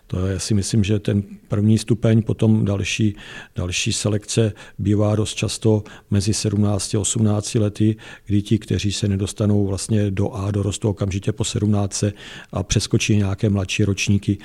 [0.08, 3.16] To je, si myslím, že ten první stupeň, potom další,
[3.56, 9.68] další selekce bývá dost často mezi 17 a 18 lety, kdy ti, kteří se nedostanou
[9.68, 12.04] vlastně do A, dorostou okamžitě po 17
[12.52, 14.38] a přeskočí nějaké mladší ročníky,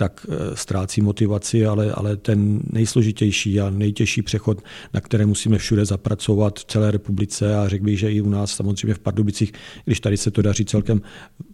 [0.00, 4.62] tak eh, ztrácí motivaci, ale, ale ten nejsložitější a nejtěžší přechod,
[4.94, 8.50] na které musíme všude zapracovat v celé republice a řekl bych, že i u nás
[8.54, 9.52] samozřejmě v Pardubicích,
[9.84, 11.02] když tady se to daří celkem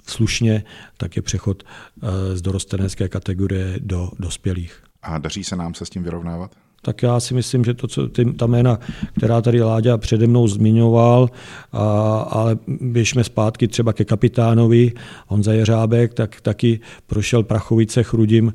[0.06, 0.64] slušně,
[0.96, 4.82] tak je přechod eh, z dorostenecké kategorie do dospělých.
[5.02, 6.65] A daří se nám se s tím vyrovnávat?
[6.86, 8.78] Tak já si myslím, že to, co ty, ta jména,
[9.18, 11.30] která tady Láďa přede mnou zmiňoval,
[11.72, 14.92] a, ale běžme zpátky třeba ke kapitánovi,
[15.26, 18.52] Honza Jeřábek, tak taky prošel Prachovice, Chrudim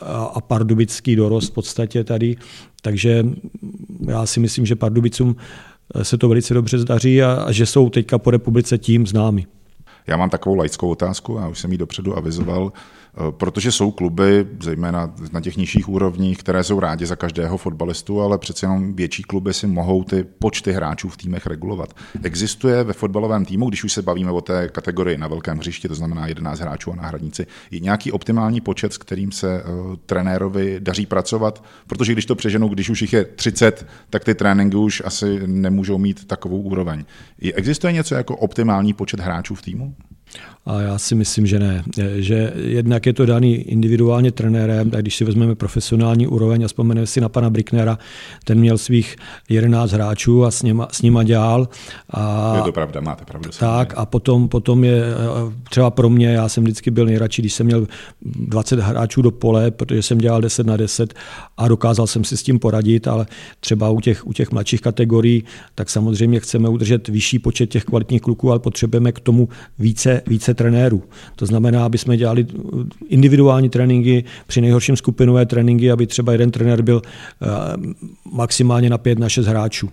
[0.00, 2.36] a, a Pardubický dorost v podstatě tady,
[2.82, 3.26] takže
[4.08, 5.36] já si myslím, že Pardubicům
[6.02, 9.46] se to velice dobře zdaří a, a že jsou teďka po republice tím známi.
[10.10, 12.72] Já mám takovou laickou otázku a už jsem ji dopředu avizoval.
[13.14, 18.20] Eh, protože jsou kluby, zejména na těch nižších úrovních, které jsou rádi za každého fotbalistu,
[18.20, 21.94] ale přece jenom větší kluby si mohou ty počty hráčů v týmech regulovat.
[22.22, 25.94] Existuje ve fotbalovém týmu, když už se bavíme o té kategorii na velkém hřišti, to
[25.94, 31.06] znamená 11 hráčů a náhradníci, je nějaký optimální počet, s kterým se uh, trenérovi daří
[31.06, 31.64] pracovat?
[31.86, 35.98] Protože když to přeženou, když už jich je 30, tak ty tréninky už asi nemůžou
[35.98, 37.04] mít takovou úroveň.
[37.54, 39.94] Existuje něco jako optimální počet hráčů v týmu?
[40.66, 41.84] A já si myslím, že ne.
[42.16, 47.06] Že jednak je to daný individuálně trenérem, tak když si vezmeme profesionální úroveň a vzpomeneme
[47.06, 47.98] si na pana Bricknera,
[48.44, 49.16] ten měl svých
[49.48, 51.68] 11 hráčů a s nima, s nima dělal.
[52.10, 53.50] A, je to pravda, máte pravdu.
[53.58, 55.02] Tak a potom, potom je
[55.70, 57.86] třeba pro mě, já jsem vždycky byl nejradši, když jsem měl
[58.22, 61.14] 20 hráčů do pole, protože jsem dělal 10 na 10
[61.56, 63.26] a dokázal jsem si s tím poradit, ale
[63.60, 68.22] třeba u těch, u těch mladších kategorií, tak samozřejmě chceme udržet vyšší počet těch kvalitních
[68.22, 71.02] kluků, ale potřebujeme k tomu více, více trenérů.
[71.36, 72.46] To znamená, aby jsme dělali
[73.08, 77.46] individuální tréninky, při nejhorším skupinové tréninky, aby třeba jeden trenér byl eh,
[78.32, 79.90] maximálně na pět na šest hráčů.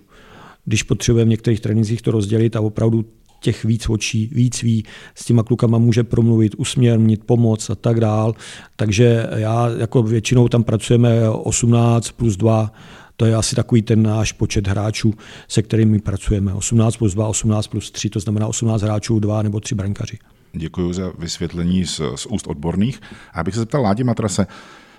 [0.65, 3.05] Když potřebujeme v některých trénincích to rozdělit a opravdu
[3.39, 4.83] těch víc očí, víc ví,
[5.15, 8.33] s těma klukama může promluvit, usměrnit, pomoc a tak dál.
[8.75, 12.71] Takže já jako většinou tam pracujeme 18 plus 2,
[13.17, 15.13] to je asi takový ten náš počet hráčů,
[15.47, 16.53] se kterými pracujeme.
[16.53, 20.17] 18 plus 2, 18 plus 3, to znamená 18 hráčů, 2 nebo 3 brankaři.
[20.53, 23.01] Děkuji za vysvětlení z, z úst odborných.
[23.34, 24.47] A já bych se zeptal Ládi Matrase.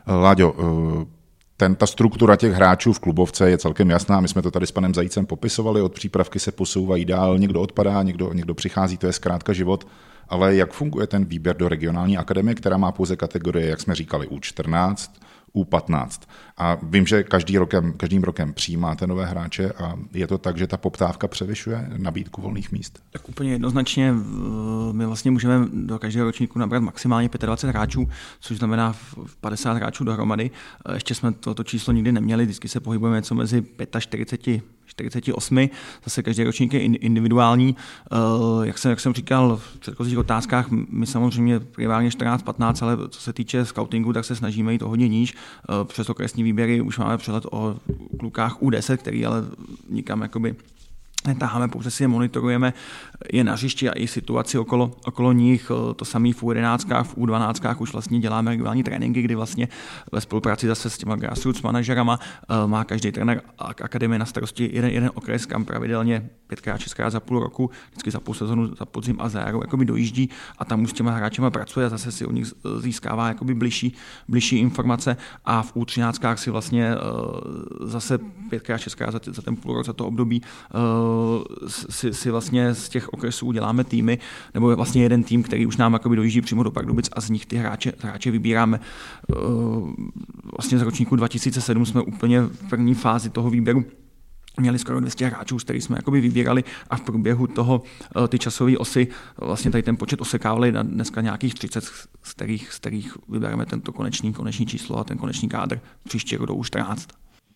[0.06, 1.18] Láďo, eh,
[1.56, 4.20] ten, ta struktura těch hráčů v klubovce je celkem jasná.
[4.20, 8.02] My jsme to tady s panem Zajícem popisovali, od přípravky se posouvají dál, někdo odpadá,
[8.02, 9.86] někdo, někdo přichází, to je zkrátka život.
[10.28, 14.28] Ale jak funguje ten výběr do regionální akademie, která má pouze kategorie, jak jsme říkali,
[14.28, 15.10] U14,
[15.54, 16.20] U15.
[16.58, 20.66] A vím, že každý rokem, každým rokem přijímáte nové hráče a je to tak, že
[20.66, 23.02] ta poptávka převyšuje nabídku volných míst?
[23.10, 24.14] Tak úplně jednoznačně
[24.92, 28.08] my vlastně můžeme do každého ročníku nabrat maximálně 25 hráčů,
[28.40, 28.96] což znamená
[29.40, 30.50] 50 hráčů dohromady.
[30.94, 33.64] Ještě jsme toto číslo nikdy neměli, vždycky se pohybujeme něco mezi
[33.98, 35.68] 45 48,
[36.04, 37.76] zase každý ročník je individuální.
[38.12, 43.20] Eh, jak jsem, jak jsem říkal v předchozích otázkách, my samozřejmě primárně 14-15, ale co
[43.20, 45.34] se týče scoutingu, tak se snažíme jít o hodně níž.
[45.34, 47.76] Eh, přes okresní výběry už máme přehled o
[48.18, 49.44] klukách U10, který ale
[49.88, 50.54] nikam jakoby
[51.26, 52.72] netáháme, pouze si je monitorujeme,
[53.32, 55.70] je na hřišti a i situaci okolo, okolo nich.
[55.96, 59.68] To samé v U11, v U12 už vlastně děláme regulární tréninky, kdy vlastně
[60.12, 64.90] ve spolupráci zase s těma grassroots manažerama eh, má každý trenér akademie na starosti jeden,
[64.90, 69.16] jeden okres, kam pravidelně pětkrát, šestkrát za půl roku, vždycky za půl sezonu, za podzim
[69.20, 72.26] a za jaro, jakoby dojíždí a tam už s těma hráčema pracuje a zase si
[72.26, 73.94] od nich získává jakoby bližší,
[74.28, 76.98] bližší informace a v U13 si vlastně eh,
[77.80, 78.18] zase
[78.50, 81.07] pětkrát, šestkrát za, za ten půl rok, za to období eh,
[81.68, 84.18] si, si vlastně z těch okresů děláme týmy,
[84.54, 87.56] nebo vlastně jeden tým, který už nám dojíždí přímo do Pardubic a z nich ty
[87.56, 88.80] hráče, hráče vybíráme.
[88.80, 89.34] Eh,
[90.56, 93.84] vlastně z ročníku 2007 jsme úplně v první fázi toho výběru
[94.60, 97.82] měli skoro 200 hráčů, z kterých jsme jakoby vybírali a v průběhu toho
[98.24, 101.84] eh, ty časové osy vlastně tady ten počet osekávali na dneska nějakých 30,
[102.22, 106.46] z kterých, z kterých vybereme tento konečný, konečný číslo a ten konečný kádr příští rok
[106.46, 107.08] do už 14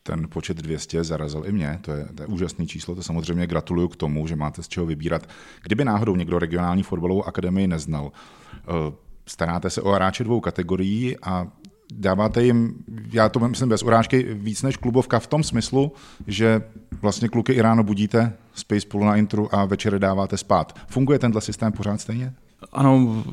[0.02, 3.88] ten počet 200 zarazil i mě, to je, to je úžasné číslo, to samozřejmě gratuluju
[3.88, 5.28] k tomu, že máte z čeho vybírat.
[5.62, 8.12] Kdyby náhodou někdo regionální fotbalovou akademii neznal,
[8.56, 8.62] eh,
[9.26, 11.46] staráte se o hráče dvou kategorií a
[11.92, 12.74] dáváte jim,
[13.12, 15.92] já to myslím bez urážky, víc než klubovka v tom smyslu,
[16.26, 16.62] že
[17.02, 20.78] vlastně kluky i ráno budíte, spí spolu na intru a večer dáváte spát.
[20.86, 22.34] Funguje tenhle systém pořád stejně?
[22.72, 23.24] Ano,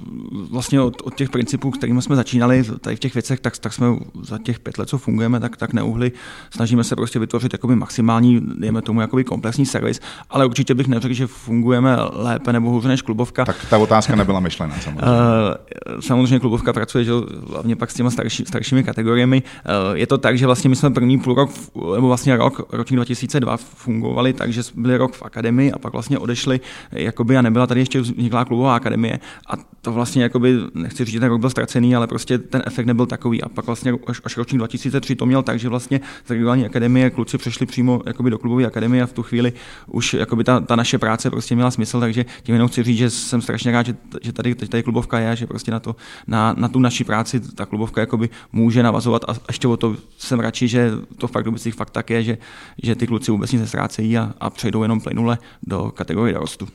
[0.52, 3.88] vlastně od, od těch principů, kterými jsme začínali tady v těch věcech, tak, tak jsme
[4.22, 6.12] za těch pět let, co fungujeme, tak, tak neuhli.
[6.50, 11.14] Snažíme se prostě vytvořit jakoby maximální, dejme tomu, jakoby komplexní servis, ale určitě bych neřekl,
[11.14, 13.46] že fungujeme lépe nebo hůře než klubovka.
[13.46, 15.02] Tak ta otázka nebyla myšlená, samozřejmě.
[15.02, 17.12] Uh, samozřejmě klubovka pracuje že,
[17.50, 19.44] hlavně pak s těma starší, staršími kategoriemi.
[19.44, 21.52] Uh, je to tak, že vlastně my jsme první půl rok,
[21.96, 26.60] nebo vlastně rok, ročník 2002 fungovali, takže byli rok v akademii a pak vlastně odešli
[26.92, 31.20] jakoby a nebyla tady ještě vzniklá klubová akademie a to vlastně jakoby, nechci říct, že
[31.20, 33.42] ten rok byl ztracený, ale prostě ten efekt nebyl takový.
[33.42, 37.10] A pak vlastně až, až ročník 2003 to měl tak, že vlastně z regionální akademie
[37.10, 39.54] kluci přešli přímo jakoby do klubové akademie a v tu chvíli
[39.88, 43.10] už jakoby ta, ta naše práce prostě měla smysl, takže tím jenom chci říct, že
[43.10, 45.96] jsem strašně rád, že, že tady, tady klubovka je, že prostě na, to,
[46.28, 49.26] na, na tu naší práci ta klubovka jakoby může navazovat.
[49.28, 52.38] A ještě o to jsem radši, že to fakt fakt tak je, že,
[52.84, 56.68] že ty kluci vůbec nic nestrácejí a, a přejdou jenom plynule do kategorie dorostu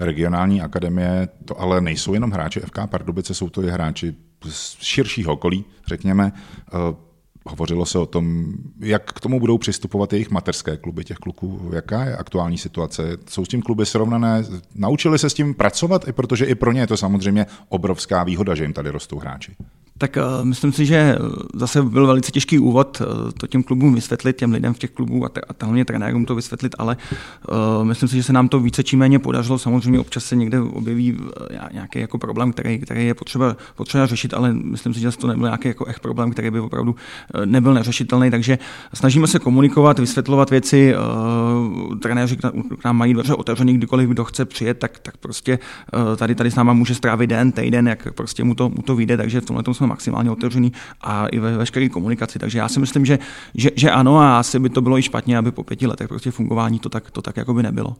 [0.00, 4.14] regionální akademie, to ale nejsou jenom hráči FK Pardubice, jsou to i hráči
[4.48, 6.32] z širšího okolí, řekněme.
[6.34, 7.08] Eh,
[7.46, 12.04] hovořilo se o tom, jak k tomu budou přistupovat jejich materské kluby těch kluků, jaká
[12.04, 16.44] je aktuální situace, jsou s tím kluby srovnané, naučili se s tím pracovat, i protože
[16.44, 19.56] i pro ně je to samozřejmě obrovská výhoda, že jim tady rostou hráči.
[20.00, 21.18] Tak uh, myslím si, že
[21.54, 25.24] zase byl velice těžký úvod uh, to těm klubům vysvětlit, těm lidem v těch klubů
[25.24, 26.96] a, te, a hlavně trenérům to vysvětlit, ale
[27.50, 29.58] uh, myslím si, že se nám to více či méně podařilo.
[29.58, 31.26] Samozřejmě občas se někde objeví uh,
[31.72, 35.44] nějaký jako problém, který, který je potřeba, potřeba řešit, ale myslím si, že to nebyl
[35.44, 36.92] nějaký jako echt problém, který by opravdu
[37.34, 38.30] uh, nebyl neřešitelný.
[38.30, 38.58] Takže
[38.94, 40.94] snažíme se komunikovat, vysvětlovat věci.
[40.94, 42.36] Uh, trenéři
[42.80, 45.58] k nám mají dveře otevřený, kdykoliv kdo chce přijet, tak, tak prostě
[45.94, 48.96] uh, tady, tady s náma může strávit den, týden, jak prostě mu to, mu to
[48.96, 52.38] vyjde, takže v tomhle tom jsme maximálně otevřený a i ve veškeré komunikaci.
[52.38, 53.18] Takže já si myslím, že,
[53.54, 56.30] že, že ano a asi by to bylo i špatně, aby po pěti letech prostě
[56.30, 57.96] fungování to tak, to tak jako by nebylo.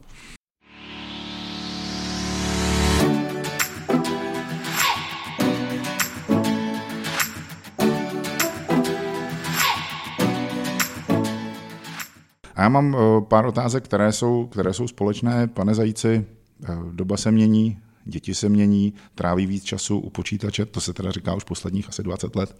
[12.59, 15.47] A já mám eh, pár otázek, které jsou, které jsou společné.
[15.47, 16.25] Pane Zajíci,
[16.63, 17.77] eh, doba se mění,
[18.09, 22.03] děti se mění, tráví víc času u počítače, to se teda říká už posledních asi
[22.03, 22.55] 20 let,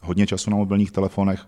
[0.00, 1.46] hodně času na mobilních telefonech.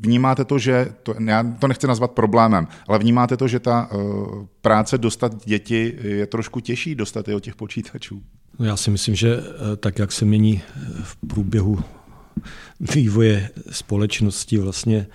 [0.00, 4.46] Vnímáte to, že, to, já to nechci nazvat problémem, ale vnímáte to, že ta uh,
[4.60, 8.22] práce dostat děti je trošku těžší, dostat je od těch počítačů?
[8.58, 10.62] No já si myslím, že eh, tak, jak se mění
[11.02, 11.78] v průběhu
[12.94, 15.06] vývoje společnosti vlastně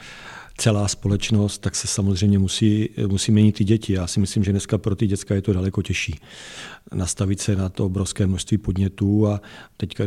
[0.58, 3.94] celá společnost, tak se samozřejmě musí, musí měnit ty děti.
[3.94, 6.20] Já si myslím, že dneska pro ty děcka je to daleko těžší.
[6.94, 9.42] Nastavit se na to obrovské množství podnětů a
[9.78, 10.04] teďka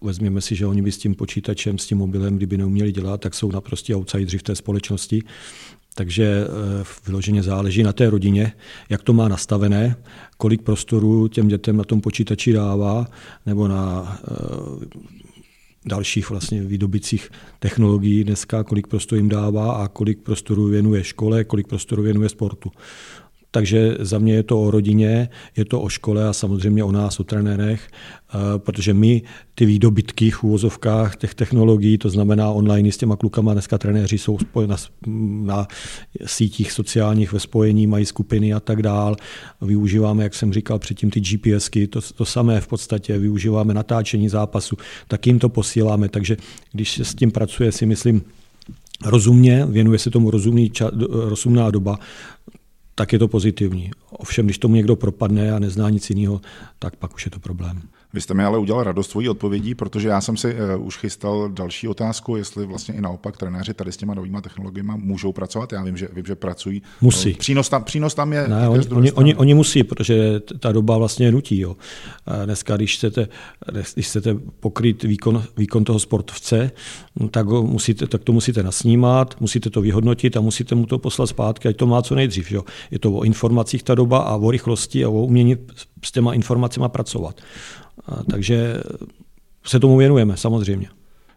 [0.00, 3.34] vezměme si, že oni by s tím počítačem, s tím mobilem, kdyby neuměli dělat, tak
[3.34, 5.22] jsou naprosto outsideri v té společnosti.
[5.94, 8.52] Takže eh, vyloženě záleží na té rodině,
[8.88, 9.96] jak to má nastavené,
[10.36, 13.06] kolik prostoru těm dětem na tom počítači dává,
[13.46, 15.18] nebo na eh,
[15.88, 21.68] dalších vlastně výdobicích technologií dneska, kolik prostoru jim dává a kolik prostoru věnuje škole, kolik
[21.68, 22.70] prostoru věnuje sportu.
[23.50, 27.20] Takže za mě je to o rodině, je to o škole a samozřejmě o nás,
[27.20, 29.22] o trenérech, eh, protože my
[29.54, 34.38] ty výdobytky v úvozovkách těch technologií, to znamená online s těma klukama, dneska trenéři jsou
[34.66, 34.76] na,
[35.42, 35.66] na
[36.26, 39.16] sítích sociálních ve spojení, mají skupiny a tak dál.
[39.60, 44.76] Využíváme, jak jsem říkal předtím, ty GPSky, to, to samé v podstatě, využíváme natáčení zápasu,
[45.08, 46.36] tak jim to posíláme, takže
[46.72, 48.22] když se s tím pracuje, si myslím,
[49.04, 51.98] rozumně, věnuje se tomu rozumný ča, rozumná doba,
[52.98, 53.90] tak je to pozitivní.
[54.10, 56.40] Ovšem, když tomu někdo propadne a nezná nic jiného,
[56.78, 57.82] tak pak už je to problém.
[58.12, 61.48] Vy jste mi ale udělal radost svojí odpovědí, protože já jsem si uh, už chystal
[61.48, 65.72] další otázku, jestli vlastně i naopak trenéři tady s těma novými technologiemi můžou pracovat.
[65.72, 66.82] Já vím, že, vím, že pracují.
[67.00, 67.34] Musí.
[67.34, 68.48] Přínos tam, přínos tam je.
[68.48, 71.60] Ne, oni, oni, oni, oni, musí, protože ta doba vlastně nutí.
[71.60, 71.76] Jo.
[72.44, 73.28] Dneska, když chcete,
[73.94, 76.70] když chcete pokryt výkon, výkon toho sportovce,
[77.30, 81.26] tak, ho musíte, tak to musíte nasnímat, musíte to vyhodnotit a musíte mu to poslat
[81.26, 82.52] zpátky, ať to má co nejdřív.
[82.52, 82.64] Jo.
[82.90, 85.56] Je to o informacích ta doba a o rychlosti a o umění
[86.04, 87.40] s těma informacemi pracovat.
[88.30, 88.82] Takže
[89.64, 90.88] se tomu věnujeme, samozřejmě.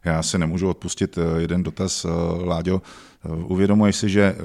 [0.05, 2.09] Já si nemůžu odpustit eh, jeden dotaz, eh,
[2.45, 2.81] Láďo.
[3.25, 4.35] Eh, uvědomuješ si, že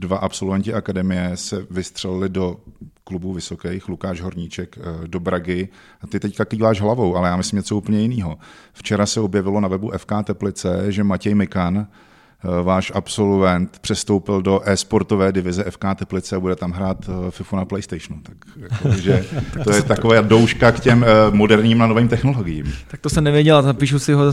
[0.00, 2.56] dva absolventi akademie se vystřelili do
[3.04, 5.68] klubu vysokých, Lukáš Horníček do Bragy.
[6.00, 8.38] A ty teďka kýváš hlavou, ale já myslím něco úplně jiného.
[8.72, 11.86] Včera se objevilo na webu FK Teplice, že Matěj Mikan
[12.62, 17.64] váš absolvent přestoupil do e-sportové divize FK Teplice a bude tam hrát eh, FIFA na
[17.64, 18.22] PlayStationu.
[18.22, 19.24] Tak, jako, že
[19.64, 22.72] to je taková douška k těm eh, moderním a novým technologiím.
[22.88, 24.32] Tak to jsem nevěděl, zapíšu si ho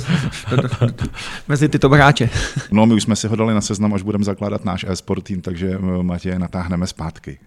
[1.47, 2.29] mezi tyto hráče.
[2.71, 5.41] No, my už jsme si ho dali na seznam, až budeme zakládat náš e-sport tým,
[5.41, 7.39] takže Matěje natáhneme zpátky.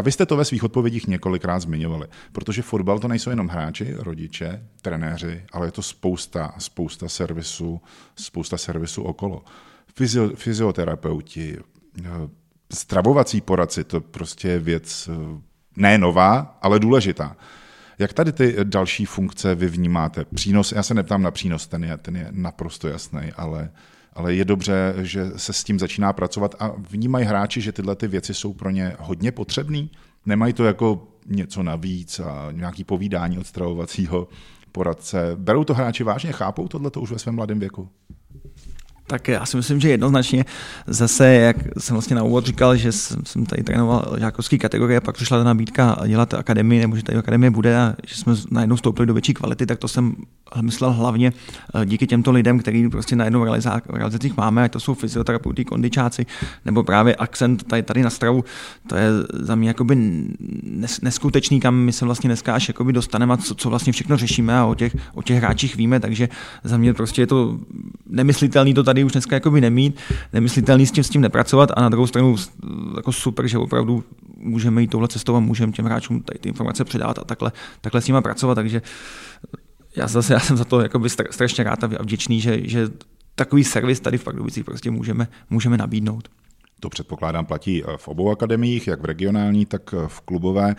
[0.00, 3.94] A vy jste to ve svých odpovědích několikrát zmiňovali, protože fotbal to nejsou jenom hráči,
[3.98, 7.80] rodiče, trenéři, ale je to spousta, spousta servisu,
[8.16, 9.44] spousta servisu okolo.
[9.94, 11.58] Fyzio, fyzioterapeuti,
[12.04, 12.08] eh,
[12.72, 15.40] stravovací poradci, to prostě je věc eh,
[15.76, 17.36] ne nová, ale důležitá.
[17.98, 20.24] Jak tady ty další funkce vy vnímáte?
[20.24, 23.70] Přínos, já se neptám na přínos, ten je, ten je naprosto jasný, ale,
[24.12, 28.08] ale je dobře, že se s tím začíná pracovat a vnímají hráči, že tyhle ty
[28.08, 29.86] věci jsou pro ně hodně potřebné?
[30.26, 34.28] Nemají to jako něco navíc a nějaký povídání od stravovacího
[34.72, 35.32] poradce.
[35.36, 37.88] Berou to hráči vážně, chápou tohle už ve svém mladém věku?
[39.10, 40.44] Tak já si myslím, že jednoznačně
[40.86, 45.38] zase, jak jsem vlastně na úvod říkal, že jsem tady trénoval žákovský kategorie, pak přišla
[45.38, 49.14] ta nabídka dělat akademii, nebo že tady akademie bude a že jsme najednou vstoupili do
[49.14, 50.14] větší kvality, tak to jsem
[50.60, 51.32] myslel hlavně
[51.74, 53.44] eh, díky těmto lidem, který prostě najednou v
[53.92, 56.26] realizacích máme, ať to jsou fyzioterapeuti, kondičáci,
[56.64, 58.44] nebo právě akcent tady, tady na stravu,
[58.86, 59.96] to je za mě jakoby
[61.02, 64.58] neskutečný, kam my se vlastně dneska až jakoby dostaneme a co, co vlastně všechno řešíme
[64.58, 66.28] a o těch, o těch hráčích víme, takže
[66.64, 67.58] za mě prostě je to
[68.06, 69.98] nemyslitelný to tady tady už dneska jakoby nemít,
[70.32, 72.36] nemyslitelný s tím, s tím nepracovat a na druhou stranu
[72.96, 74.04] jako super, že opravdu
[74.36, 78.00] můžeme jít touhle cestou a můžeme těm hráčům tady ty informace předávat a takhle, takhle
[78.00, 78.82] s nimi pracovat, takže
[79.96, 82.88] já, zase, já jsem za to jakoby strašně rád a vděčný, že, že
[83.34, 86.28] takový servis tady v Pardubicích prostě můžeme, můžeme nabídnout.
[86.80, 90.76] To předpokládám platí v obou akademiích, jak v regionální, tak v klubové.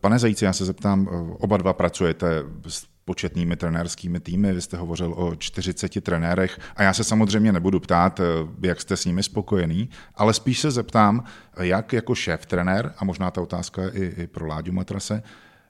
[0.00, 4.52] Pane Zajíci, já se zeptám, oba dva pracujete s početnými trenérskými týmy.
[4.52, 8.24] Vy jste hovořil o 40 trenérech a já se samozřejmě nebudu ptát, eh,
[8.62, 11.24] jak jste s nimi spokojený, ale spíš se zeptám,
[11.60, 15.22] jak jako šéf trenér, a možná ta otázka je i, i pro Láďu Matrase,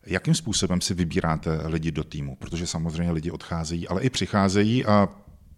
[0.06, 2.36] jakým způsobem si vybíráte lidi do týmu?
[2.36, 5.08] Protože samozřejmě lidi odcházejí, ale i přicházejí a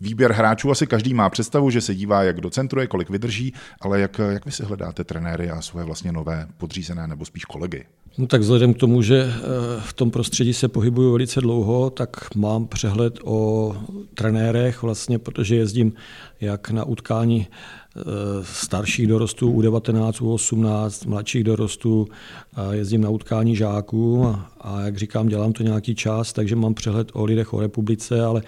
[0.00, 4.18] výběr hráčů asi každý má představu, že se dívá, jak docentruje, kolik vydrží, ale jak,
[4.18, 7.86] jak vy si hledáte trenéry a svoje vlastně nové podřízené nebo spíš kolegy?
[8.18, 9.40] No tak vzhledem k tomu, že eh,
[9.80, 13.76] v tom prostředí se pohybuju velice dlouho, tak mám přehled o
[14.14, 15.92] trenérech vlastně, protože jezdím
[16.40, 18.00] jak na utkání eh,
[18.42, 22.08] starších dorostů U19, U18, mladších dorostů,
[22.70, 27.08] jezdím na utkání žáků a, a jak říkám, dělám to nějaký čas, takže mám přehled
[27.12, 28.42] o lidech, o republice, ale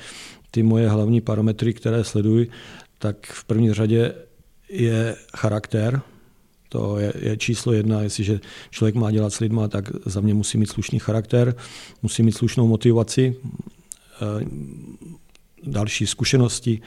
[0.51, 2.51] ty moje hlavní parametry, které sleduji,
[2.99, 4.14] tak v první řadě
[4.69, 6.01] je charakter,
[6.69, 8.41] to je, je číslo jedna, jestliže
[8.71, 11.55] člověk má dělat s lidma, tak za mě musí mít slušný charakter,
[12.03, 14.47] musí mít slušnou motivaci, eh,
[15.67, 16.81] další zkušenosti,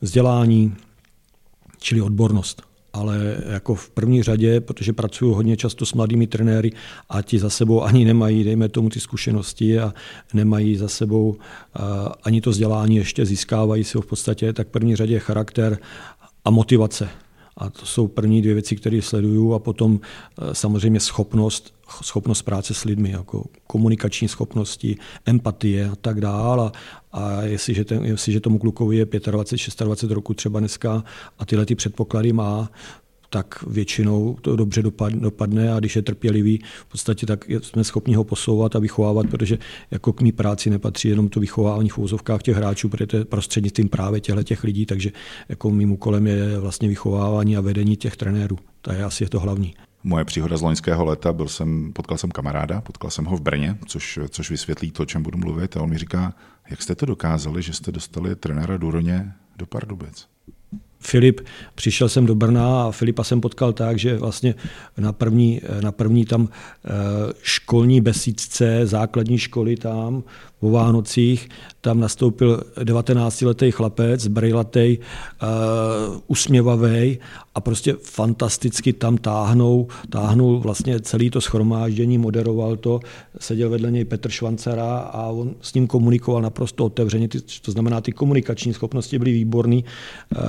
[0.00, 0.74] vzdělání,
[1.78, 2.62] čili odbornost.
[2.92, 6.72] Ale jako v první řadě, protože pracuji hodně často s mladými trenéry
[7.08, 9.94] a ti za sebou ani nemají, dejme tomu, ty zkušenosti a
[10.34, 11.80] nemají za sebou eh,
[12.22, 15.78] ani to vzdělání ještě, získávají si ho v podstatě, tak v první řadě charakter
[16.44, 17.23] a motivace.
[17.56, 22.74] A to jsou první dvě věci, které sleduju a potom eh, samozřejmě schopnost, schopnost práce
[22.74, 24.96] s lidmi, jako komunikační schopnosti,
[25.26, 26.70] empatie a tak dále.
[26.70, 26.72] A,
[27.12, 31.04] a jestliže, ten, jestliže tomu klukovi je 25, 26 roku třeba dneska
[31.38, 32.70] a tyhle ty předpoklady má,
[33.34, 38.24] tak většinou to dobře dopadne a když je trpělivý, v podstatě tak jsme schopni ho
[38.24, 39.58] posouvat a vychovávat, protože
[39.90, 43.24] jako k mý práci nepatří jenom to vychovávání v úvozovkách těch hráčů, protože to je
[43.24, 45.10] prostřednictvím právě těchto těch lidí, takže
[45.48, 48.58] jako mým úkolem je vlastně vychovávání a vedení těch trenérů.
[48.80, 49.74] To je asi to hlavní.
[50.04, 53.78] Moje příhoda z loňského léta, byl jsem, potkal jsem kamaráda, potkal jsem ho v Brně,
[53.86, 55.76] což, což vysvětlí to, o čem budu mluvit.
[55.76, 56.34] A on mi říká,
[56.70, 60.33] jak jste to dokázali, že jste dostali trenéra Duroně do Pardubic?
[61.06, 61.40] Filip,
[61.74, 64.54] přišel jsem do Brna a Filipa jsem potkal tak, že vlastně
[64.98, 66.88] na první, na první tam eh,
[67.42, 70.22] školní besídce, základní školy tam
[70.64, 71.48] po Vánocích,
[71.80, 77.18] tam nastoupil 19-letý chlapec, brejlatej, uh, usměvavý
[77.54, 83.00] a prostě fantasticky tam táhnou, táhnul vlastně celý to schromáždění, moderoval to,
[83.40, 87.28] seděl vedle něj Petr Švancara a on s ním komunikoval naprosto otevřeně,
[87.62, 89.84] to znamená, ty komunikační schopnosti byly výborný.
[89.84, 90.40] Uh,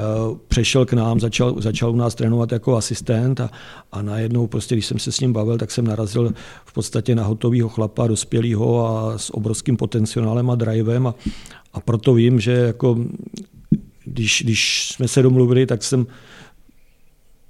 [0.47, 3.49] přešel k nám, začal, začal u nás trénovat jako asistent a,
[3.91, 6.33] a najednou prostě, když jsem se s ním bavil, tak jsem narazil
[6.65, 10.04] v podstatě na hotového chlapa, dospělého a s obrovským potenciálem
[10.51, 11.15] a drivem a,
[11.73, 12.97] a proto vím, že jako
[14.05, 16.07] když, když jsme se domluvili, tak jsem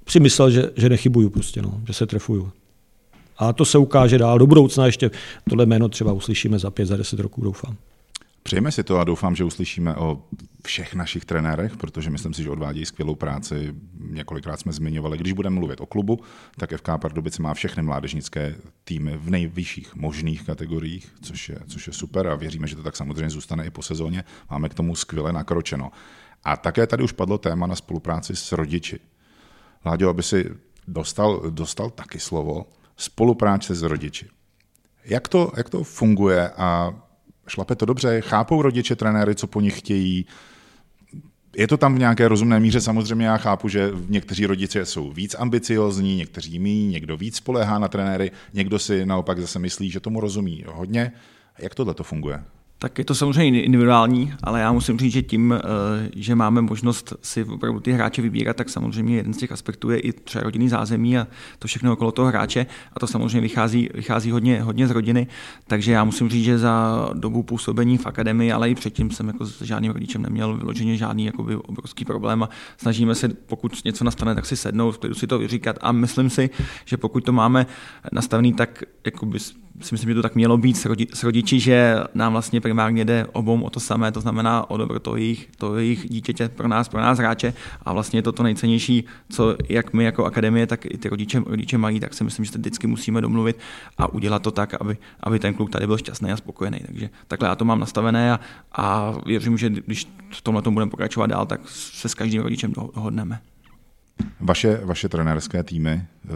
[0.08, 2.52] si myslel, že, že nechybuju prostě, no, že se trefuju.
[3.38, 4.38] A to se ukáže dál.
[4.38, 5.10] Do budoucna ještě
[5.50, 7.76] tohle jméno třeba uslyšíme za pět, za deset roků, doufám.
[8.42, 10.22] Přejeme si to a doufám, že uslyšíme o
[10.66, 13.74] všech našich trenérech, protože myslím si, že odvádějí skvělou práci.
[14.00, 16.20] Několikrát jsme zmiňovali, když budeme mluvit o klubu,
[16.58, 18.54] tak FK Pardubice má všechny mládežnické
[18.84, 22.96] týmy v nejvyšších možných kategoriích, což je, což je super a věříme, že to tak
[22.96, 24.24] samozřejmě zůstane i po sezóně.
[24.50, 25.90] Máme k tomu skvěle nakročeno.
[26.44, 29.00] A také tady už padlo téma na spolupráci s rodiči.
[29.84, 30.50] Láďo, aby si
[30.88, 34.28] dostal, dostal taky slovo, spolupráce s rodiči.
[35.04, 36.94] Jak to, jak to funguje a
[37.48, 38.20] šlape to dobře?
[38.20, 40.26] Chápou rodiče trenéry, co po nich chtějí?
[41.56, 45.36] Je to tam v nějaké rozumné míře, samozřejmě já chápu, že někteří rodiče jsou víc
[45.38, 50.20] ambiciozní, někteří mí, někdo víc spolehá na trenéry, někdo si naopak zase myslí, že tomu
[50.20, 51.12] rozumí hodně.
[51.58, 52.44] Jak tohle to funguje?
[52.78, 55.60] Tak je to samozřejmě individuální, ale já musím říct, že tím, eh,
[56.16, 59.98] že máme možnost si opravdu ty hráče vybírat, tak samozřejmě jeden z těch aspektů je
[59.98, 61.26] i třeba rodinný zázemí a
[61.58, 62.66] to všechno okolo toho hráče.
[62.92, 65.26] A to samozřejmě vychází, vychází hodně, hodně z rodiny,
[65.66, 69.46] takže já musím říct, že za dobu působení v akademii, ale i předtím jsem jako
[69.46, 74.34] s žádným rodičem neměl vyloženě žádný jakoby obrovský problém a snažíme se, pokud něco nastane,
[74.34, 75.78] tak si sednout, si to vyříkat.
[75.80, 76.50] A myslím si,
[76.84, 77.66] že pokud to máme
[78.12, 79.38] nastavený tak, jakoby
[79.80, 83.04] si myslím, že to tak mělo být s, rodi, s rodiči, že nám vlastně primárně
[83.04, 86.68] jde obou o to samé, to znamená o dobro to jejich, to jejich dítěte pro
[86.68, 90.66] nás, pro nás hráče a vlastně je to to nejcennější, co jak my jako akademie,
[90.66, 93.58] tak i ty rodiče, rodiče mají, tak si myslím, že se vždycky musíme domluvit
[93.98, 96.78] a udělat to tak, aby, aby ten kluk tady byl šťastný a spokojený.
[96.86, 98.40] Takže takhle já to mám nastavené a,
[98.72, 102.72] a věřím, že když v tomhle tom budeme pokračovat dál, tak se s každým rodičem
[102.72, 103.40] dohodneme.
[104.40, 105.90] Vaše, vaše trenérské týmy,
[106.24, 106.28] eh,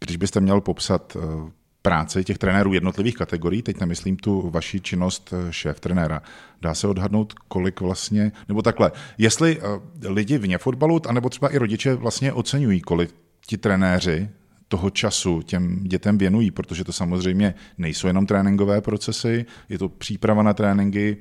[0.00, 1.50] když byste měl popsat eh,
[1.86, 6.22] práci těch trenérů jednotlivých kategorií, teď nemyslím tu vaši činnost eh, šéf trenéra.
[6.62, 11.58] Dá se odhadnout, kolik vlastně, nebo takhle, jestli eh, lidi vně fotbalu, anebo třeba i
[11.58, 13.14] rodiče vlastně oceňují, kolik
[13.46, 14.28] ti trenéři
[14.68, 20.42] toho času těm dětem věnují, protože to samozřejmě nejsou jenom tréninkové procesy, je to příprava
[20.42, 21.16] na tréninky,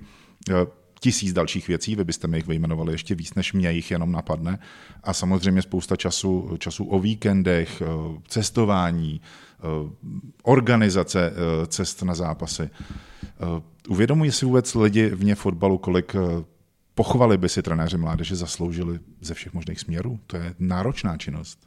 [0.50, 0.54] eh,
[1.00, 4.60] tisíc dalších věcí, vy byste mi jich vyjmenovali ještě víc, než mě jich jenom napadne.
[5.04, 7.82] A samozřejmě spousta času, času o víkendech,
[8.28, 9.22] cestování,
[10.44, 12.64] organizace eh, cest na zápasy.
[12.64, 16.16] Eh, uvědomují si vůbec lidi vně fotbalu, kolik
[16.96, 20.20] pochvaly by si trenéři mládeže zasloužili ze všech možných směrů?
[20.28, 21.65] To je náročná činnost.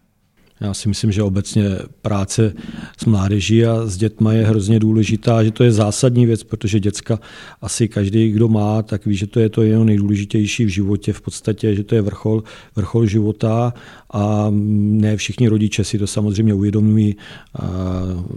[0.61, 1.65] Já si myslím, že obecně
[2.03, 2.55] práce
[2.97, 7.21] s mládeží a s dětma je hrozně důležitá, že to je zásadní věc, protože děcka
[7.63, 11.21] asi každý, kdo má, tak ví, že to je to jenom nejdůležitější v životě v
[11.21, 12.43] podstatě, že to je vrchol,
[12.77, 13.75] vrchol života
[14.13, 17.17] a ne všichni rodiče si to samozřejmě uvědomují.
[17.61, 17.73] A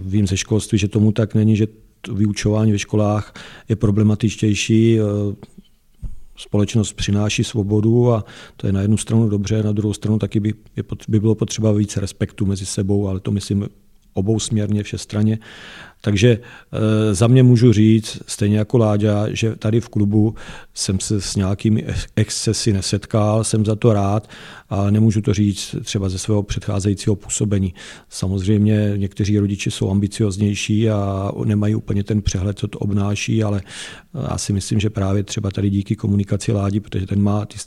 [0.06, 1.68] vím ze školství, že tomu tak není, že
[2.14, 3.34] vyučování ve školách
[3.70, 5.00] je problematičtější
[6.42, 8.26] společnost přináší svobodu a
[8.58, 10.54] to je na jednu stranu dobře, na druhou stranu taky by,
[11.08, 13.70] by bylo potřeba více respektu mezi sebou, ale to myslím
[14.14, 15.40] obousměrně, všestranně.
[16.02, 20.36] Takže e, za mě můžu říct, stejně jako Láďa, že tady v klubu
[20.74, 21.86] jsem se s nějakými
[22.16, 24.30] excesy nesetkal, jsem za to rád,
[24.70, 27.74] ale nemůžu to říct třeba ze svého předcházejícího působení.
[28.10, 33.62] Samozřejmě někteří rodiče jsou ambicioznější a nemají úplně ten přehled, co to obnáší, ale
[34.32, 37.58] já si myslím, že právě třeba tady díky komunikaci Ládi, protože ten má ty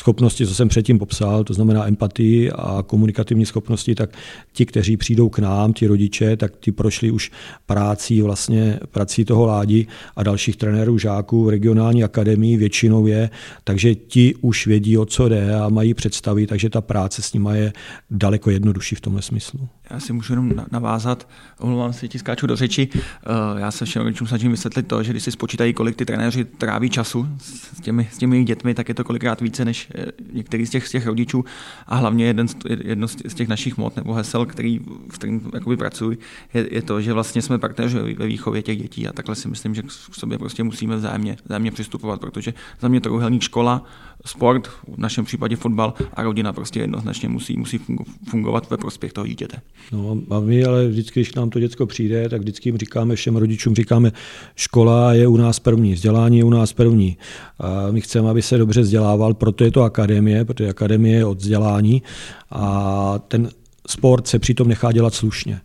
[0.00, 4.10] schopnosti, co jsem předtím popsal, to znamená empatii a komunikativní schopnosti, tak
[4.52, 7.30] ti, kteří přijdou k nám, ti rodiče, tak ti prošli už
[7.66, 9.86] prácí vlastně prací toho ládi
[10.16, 13.30] a dalších trenérů žáků v regionální akademii většinou je,
[13.64, 17.50] takže ti už vědí, o co jde a mají představy, takže ta práce s nimi
[17.52, 17.72] je
[18.10, 19.68] daleko jednodušší v tomhle smyslu.
[19.90, 21.28] Já si můžu jenom navázat,
[21.58, 22.88] omlouvám se, ti skáču do řeči.
[22.94, 26.44] Eh, já se všem rodičům snažím vysvětlit to, že když si spočítají, kolik ty trenéři
[26.44, 30.66] tráví času s těmi, s těmi dětmi, tak je to kolikrát více než eh, některý
[30.66, 31.44] z těch, z těch rodičů.
[31.86, 34.78] A hlavně jeden z, jedno z těch našich mod nebo hesel, který,
[35.12, 36.18] v kterým jakoby pracuji,
[36.54, 39.74] je, je, to, že vlastně jsme partneři ve výchově těch dětí a takhle si myslím,
[39.74, 43.84] že k sobě prostě musíme vzájemně, vzájemně přistupovat, protože za mě trouhelník škola,
[44.26, 47.80] sport, v našem případě fotbal a rodina prostě jednoznačně musí, musí
[48.28, 49.56] fungovat ve prospěch toho dítěte.
[49.92, 53.36] No a my ale vždycky, když nám to děcko přijde, tak vždycky jim říkáme, všem
[53.36, 54.12] rodičům říkáme,
[54.56, 57.16] škola je u nás první, vzdělání je u nás první.
[57.58, 61.38] A my chceme, aby se dobře vzdělával, proto je to akademie, protože akademie je od
[61.38, 62.02] vzdělání
[62.50, 63.50] a ten
[63.86, 65.60] sport se přitom nechá dělat slušně.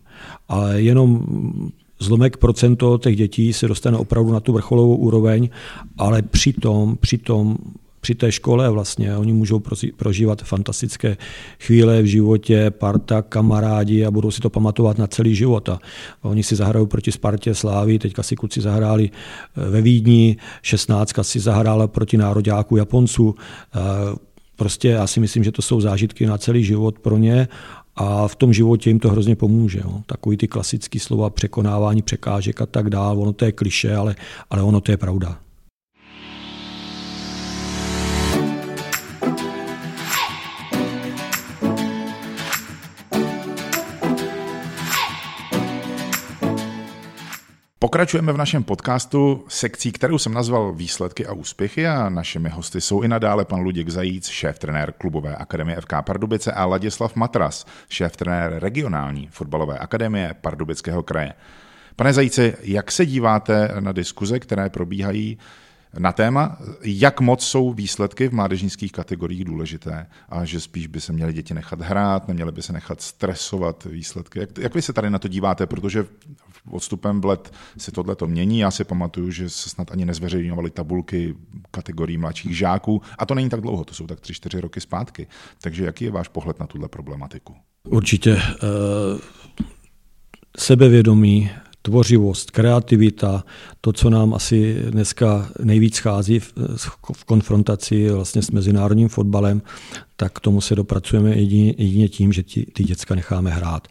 [0.48, 1.24] Ale jenom
[2.00, 5.48] zlomek procento těch dětí se dostane opravdu na tu vrcholovou úroveň,
[5.98, 7.56] ale přitom, přitom
[8.06, 9.16] při té škole vlastně.
[9.16, 9.62] Oni můžou
[9.96, 11.16] prožívat fantastické
[11.60, 15.68] chvíle v životě, parta, kamarádi a budou si to pamatovat na celý život.
[15.68, 15.78] A
[16.22, 21.40] oni si zahrajou proti Spartě, Slávy, teďka si kluci zahráli eh, ve Vídni, 16 si
[21.40, 23.34] zahrála proti nároďáku Japonců.
[23.34, 23.78] Eh,
[24.56, 27.48] prostě já si myslím, že to jsou zážitky na celý život pro ně
[27.96, 29.78] a v tom životě jim to hrozně pomůže.
[29.84, 30.02] Jo.
[30.06, 34.16] Takový ty klasické slova překonávání překážek a tak dál, ono to je kliše, ale,
[34.50, 35.45] ale ono to je pravda.
[47.86, 53.02] Pokračujeme v našem podcastu sekcí, kterou jsem nazval Výsledky a úspěchy a našimi hosty jsou
[53.02, 59.28] i nadále pan Luděk Zajíc, šéf-trenér klubové akademie FK Pardubice a Ladislav Matras, šéf-trenér regionální
[59.30, 61.32] fotbalové akademie Pardubického kraje.
[61.96, 65.38] Pane Zajíci, jak se díváte na diskuze, které probíhají
[65.98, 71.12] na téma, jak moc jsou výsledky v mládežnických kategoriích důležité a že spíš by se
[71.12, 74.38] měly děti nechat hrát, neměly by se nechat stresovat výsledky.
[74.38, 76.06] Jak, jak vy se tady na to díváte, protože
[76.70, 78.58] odstupem let se tohle to mění.
[78.58, 81.34] Já si pamatuju, že se snad ani nezveřejňovaly tabulky
[81.70, 85.26] kategorií mladších žáků a to není tak dlouho, to jsou tak tři, čtyři roky zpátky.
[85.60, 87.54] Takže jaký je váš pohled na tuhle problematiku?
[87.88, 88.40] Určitě uh,
[90.58, 91.50] sebevědomí,
[91.86, 93.44] tvořivost, kreativita,
[93.80, 96.52] to, co nám asi dneska nejvíc schází v,
[97.12, 99.62] v konfrontaci vlastně s mezinárodním fotbalem,
[100.16, 103.88] tak k tomu se dopracujeme jedině, jedině tím, že ti, ty děcka necháme hrát.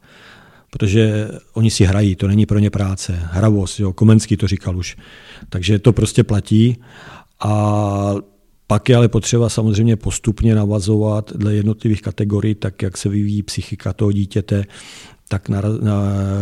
[0.72, 3.20] Protože oni si hrají, to není pro ně práce.
[3.32, 4.98] Hravost, jo, Komenský to říkal už.
[5.50, 6.78] Takže to prostě platí.
[7.40, 8.16] A
[8.68, 13.94] pak je ale potřeba samozřejmě postupně navazovat dle jednotlivých kategorií, tak jak se vyvíjí psychika
[13.94, 14.66] toho dítěte,
[15.28, 15.50] tak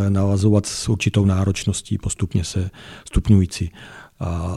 [0.10, 2.70] navazovat s určitou náročností, postupně se
[3.08, 3.72] stupňující.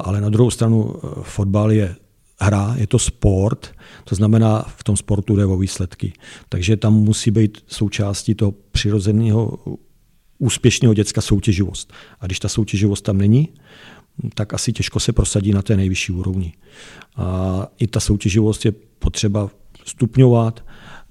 [0.01, 1.97] Ale na druhou stranu eh, fotbal je
[2.41, 3.74] hra, je to sport,
[4.05, 6.12] to znamená, v tom sportu jde o výsledky.
[6.49, 9.59] Takže tam musí být součástí toho přirozeného
[10.39, 11.93] úspěšného děcka soutěživost.
[12.20, 13.49] A když ta soutěživost tam není,
[14.35, 16.53] tak asi těžko se prosadí na té nejvyšší úrovni.
[17.16, 19.51] A i ta soutěživost je potřeba
[19.85, 20.64] stupňovat,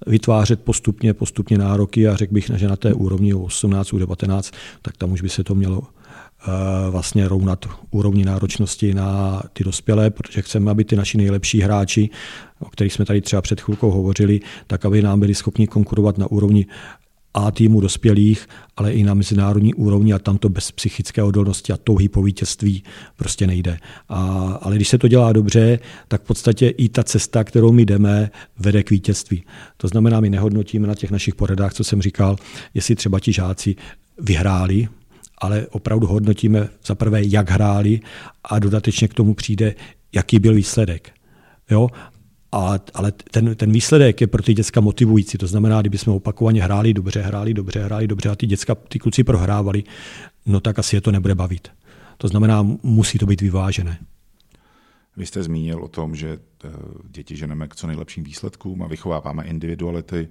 [0.06, 4.50] vytvářet postupně, postupně nároky a řekl bych, že na té úrovni 18, 19,
[4.82, 10.10] tak tam už by se to mělo eh, vlastně rovnat úrovni náročnosti na ty dospělé,
[10.10, 12.10] protože chceme, aby ty naši nejlepší hráči,
[12.58, 16.26] o kterých jsme tady třeba před chvilkou hovořili, tak aby nám byli schopni konkurovat na
[16.30, 16.66] úrovni
[17.36, 21.76] a týmu dospělých, ale i na mezinárodní úrovni a tam to bez psychické odolnosti a
[21.76, 22.82] touhy po vítězství
[23.16, 23.78] prostě nejde.
[24.08, 24.18] A,
[24.62, 25.78] ale když se to dělá dobře,
[26.08, 29.44] tak v podstatě i ta cesta, kterou my jdeme, vede k vítězství.
[29.76, 32.36] To znamená, my nehodnotíme na těch našich poradách, co jsem říkal,
[32.74, 33.76] jestli třeba ti žáci
[34.18, 34.88] vyhráli,
[35.38, 38.00] ale opravdu hodnotíme za prvé, jak hráli
[38.44, 39.74] a dodatečně k tomu přijde,
[40.12, 41.10] jaký byl výsledek.
[41.70, 41.88] Jo?
[42.56, 45.38] A, ale ten, ten výsledek je pro ty děcka motivující.
[45.38, 48.98] To znamená, kdyby jsme opakovaně hráli dobře, hráli dobře, hráli dobře a ty děcka, ty
[48.98, 49.84] kluci prohrávali,
[50.46, 51.68] no tak asi je to nebude bavit.
[52.18, 53.98] To znamená, musí to být vyvážené.
[55.16, 56.68] Vy jste zmínil o tom, že eh,
[57.10, 60.28] děti ženeme k co nejlepším výsledkům a vychováváme individuality.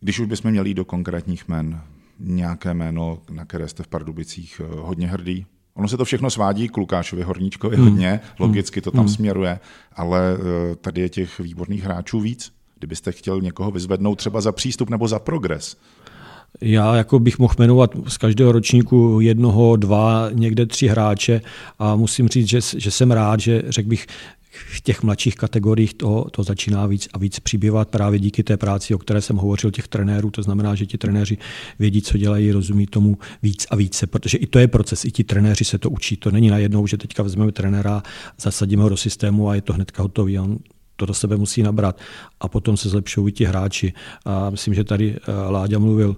[0.00, 1.80] Když už bychom měli do konkrétních men,
[2.20, 6.68] nějaké jméno, na které jste v Pardubicích eh, hodně hrdý, Ono se to všechno svádí
[6.68, 7.84] k Lukášovi Horníčkovi hmm.
[7.84, 9.14] hodně, logicky to tam hmm.
[9.14, 9.60] směruje,
[9.96, 12.52] ale eh, tady je těch výborných hráčů víc.
[12.78, 15.76] Kdybyste chtěl někoho vyzvednout třeba za přístup nebo za progres,
[16.60, 21.40] já jako bych mohl jmenovat z každého ročníku jednoho, dva, někde tři hráče
[21.78, 24.06] a musím říct, že, že jsem rád, že řekl bych,
[24.56, 28.94] v těch mladších kategoriích to, to začíná víc a víc přibývat právě díky té práci,
[28.94, 30.30] o které jsem hovořil, těch trenérů.
[30.30, 31.38] To znamená, že ti trenéři
[31.78, 35.24] vědí, co dělají, rozumí tomu víc a více, protože i to je proces, i ti
[35.24, 36.16] trenéři se to učí.
[36.16, 38.02] To není najednou, že teďka vezmeme trenéra,
[38.40, 40.38] zasadíme ho do systému a je to hnedka hotový.
[40.38, 40.58] On
[40.96, 42.00] to do sebe musí nabrat
[42.40, 43.92] a potom se zlepšují ti hráči.
[44.24, 46.16] A myslím, že tady eh, Láďa mluvil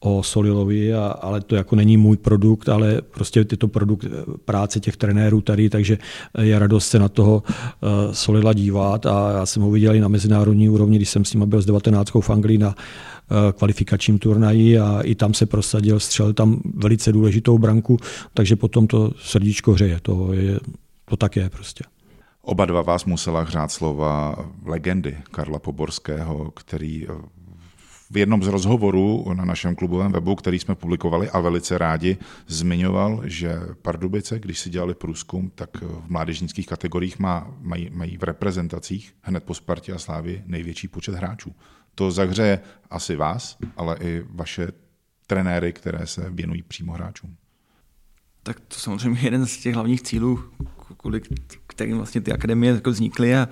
[0.00, 4.08] o Solilovi, a, ale to jako není můj produkt, ale prostě je to produkt eh,
[4.44, 5.98] práce těch trenérů tady, takže
[6.42, 10.08] je radost se na toho uh, Solila dívat a já jsem ho viděl i na
[10.08, 14.78] mezinárodní úrovni, když jsem s ním byl s 19 v Anglii na uh, kvalifikačním turnaji
[14.78, 17.98] a i tam se prosadil, střel tam velice důležitou branku,
[18.34, 20.60] takže potom to srdíčko hřeje, to, je,
[21.04, 21.84] to tak je prostě.
[22.42, 27.06] Oba dva vás musela hřát slova legendy Karla Poborského, který
[28.10, 33.22] v jednom z rozhovorů na našem klubovém webu, který jsme publikovali a velice rádi, zmiňoval,
[33.24, 39.14] že Pardubice, když si dělali průzkum, tak v mládežnických kategoriích má, mají, mají v reprezentacích
[39.22, 41.54] hned po Spartě a Slávě největší počet hráčů.
[41.94, 44.68] To zahřeje asi vás, ale i vaše
[45.26, 47.36] trenéry, které se věnují přímo hráčům.
[48.42, 50.44] Tak to samozřejmě jeden z těch hlavních cílů,
[50.96, 51.20] kvůli
[51.66, 53.48] kterým vlastně ty akademie jako vznikly a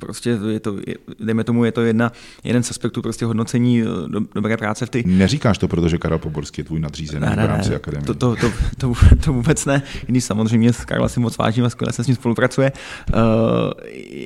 [0.00, 0.76] prostě je to,
[1.20, 2.12] dejme tomu, je to jedna,
[2.44, 5.04] jeden z aspektů prostě hodnocení eh, do, dobré práce v ty...
[5.06, 8.06] Neříkáš to, protože Karel Poborský je tvůj nadřízený ne, ne, v rámci akademie.
[8.06, 8.92] To, to, to, to,
[9.24, 12.16] to, vůbec ne, když samozřejmě s Karla si moc vážím a skvěle se s ním
[12.16, 12.72] spolupracuje.
[13.14, 13.20] Uh,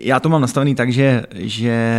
[0.00, 1.96] já to mám nastavený tak, že, že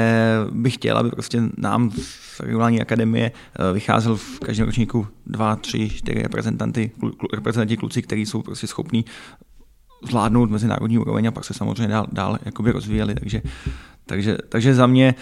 [0.52, 5.90] bych chtěl, aby prostě nám v regionální akademie eh, vycházel v každém ročníku dva, tři,
[5.90, 6.92] čtyři reprezentanty,
[7.34, 9.06] reprezentanti kluci, kteří jsou prostě schopní
[10.06, 13.16] zvládnout mezinárodní úroveň a pak se samozřejmě dál, dál jakoby rozvíjeli.
[13.16, 13.42] Takže,
[14.06, 15.16] takže, takže za mě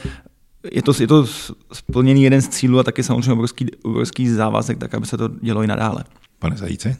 [0.71, 1.25] je to, je to
[1.73, 5.63] splněný jeden z cílů a taky samozřejmě obrovský, obrovský závazek, tak aby se to dělo
[5.63, 6.03] i nadále.
[6.39, 6.97] Pane Zajíci?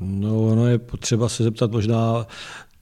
[0.00, 2.26] No, ono je potřeba se zeptat možná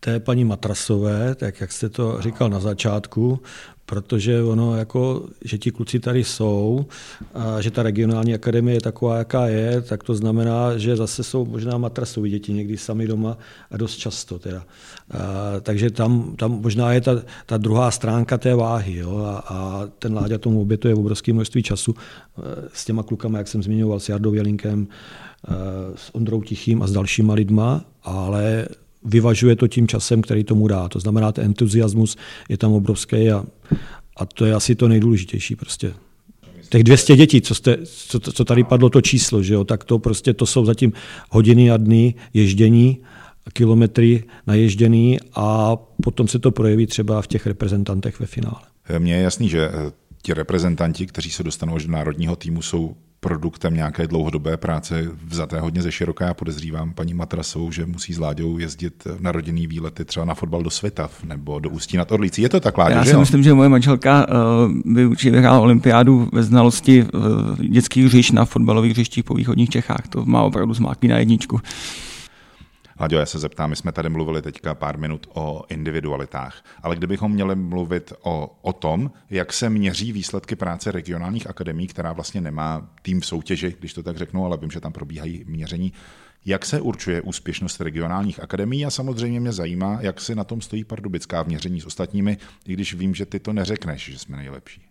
[0.05, 3.41] té paní Matrasové, tak jak jste to říkal na začátku,
[3.87, 6.87] protože ono jako, že ti kluci tady jsou
[7.35, 11.45] a že ta regionální akademie je taková, jaká je, tak to znamená, že zase jsou
[11.45, 13.39] možná matrasoví děti někdy sami doma
[13.71, 14.65] a dost často teda.
[15.11, 19.89] A, takže tam, tam možná je ta, ta druhá stránka té váhy jo, a, a
[19.99, 22.43] ten Láďa tomu obětuje obrovské množství času e,
[22.73, 25.55] s těma klukama, jak jsem zmiňoval, s Jardou Jelinkem, e,
[25.97, 28.67] s Ondrou Tichým a s dalšíma lidma, ale
[29.05, 30.89] vyvažuje to tím časem, který tomu dá.
[30.89, 32.17] To znamená, ten entuziasmus
[32.49, 33.45] je tam obrovský a,
[34.17, 35.93] a to je asi to nejdůležitější prostě.
[36.69, 39.99] Těch 200 dětí, co, jste, co, co tady padlo to číslo, že jo, tak to
[39.99, 40.93] prostě to jsou zatím
[41.31, 42.99] hodiny a dny ježdění,
[43.53, 48.61] kilometry naježděný a potom se to projeví třeba v těch reprezentantech ve finále.
[48.99, 49.71] Mně je jasný, že
[50.23, 55.61] ti reprezentanti, kteří se dostanou až do národního týmu, jsou produktem nějaké dlouhodobé práce vzaté
[55.61, 56.27] hodně ze široká.
[56.27, 60.63] Já podezřívám paní Matrasou, že musí s Láďou jezdit na rodinný výlety třeba na fotbal
[60.63, 62.43] do Svitav nebo do Ústí nad Orlicí.
[62.43, 65.61] Je to tak, Láďo, Já si že myslím, že moje manželka uh, by určitě vyhrála
[65.61, 70.09] olympiádu ve znalosti uh, dětských hřišť na fotbalových hřištích po východních Čechách.
[70.09, 71.61] To má opravdu zmáklý na jedničku.
[73.03, 77.33] Laďo, já se zeptám, my jsme tady mluvili teďka pár minut o individualitách, ale kdybychom
[77.33, 82.91] měli mluvit o, o tom, jak se měří výsledky práce regionálních akademií, která vlastně nemá
[83.03, 85.93] tým v soutěži, když to tak řeknu, ale vím, že tam probíhají měření,
[86.45, 90.85] jak se určuje úspěšnost regionálních akademií a samozřejmě mě zajímá, jak si na tom stojí
[90.85, 94.83] Pardubická v měření s ostatními, i když vím, že ty to neřekneš, že jsme nejlepší.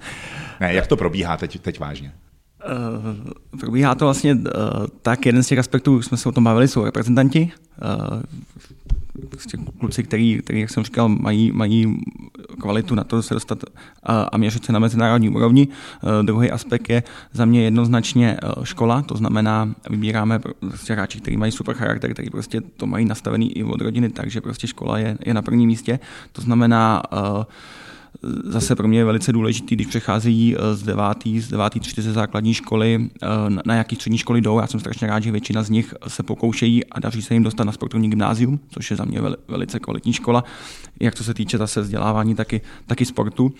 [0.60, 2.12] ne, jak to probíhá teď, teď vážně?
[2.60, 4.40] Uh, probíhá to vlastně uh,
[5.02, 7.52] tak, jeden z těch aspektů, jsme se o tom bavili, jsou reprezentanti.
[8.10, 8.22] Uh,
[9.30, 12.00] prostě kluci, který, který, jak jsem říkal, mají, mají
[12.60, 13.58] kvalitu na to se dostat
[14.02, 15.68] a, a měřit se na mezinárodní úrovni.
[15.68, 17.02] Uh, druhý aspekt je
[17.32, 22.30] za mě jednoznačně uh, škola, to znamená, vybíráme prostě hráči, kteří mají super charakter, který
[22.30, 26.00] prostě to mají nastavený i od rodiny, takže prostě škola je, je na prvním místě.
[26.32, 27.44] To znamená, uh,
[28.44, 32.12] zase pro mě je velice důležitý, když přecházejí eh, z devátý, z devátý třetí ze
[32.12, 33.26] základní školy, eh,
[33.64, 34.60] na jaký střední školy jdou.
[34.60, 37.64] Já jsem strašně rád, že většina z nich se pokoušejí a daří se jim dostat
[37.64, 40.44] na sportovní gymnázium, což je za mě velice kvalitní škola,
[41.00, 43.54] jak co se týče zase vzdělávání, taky, taky sportu.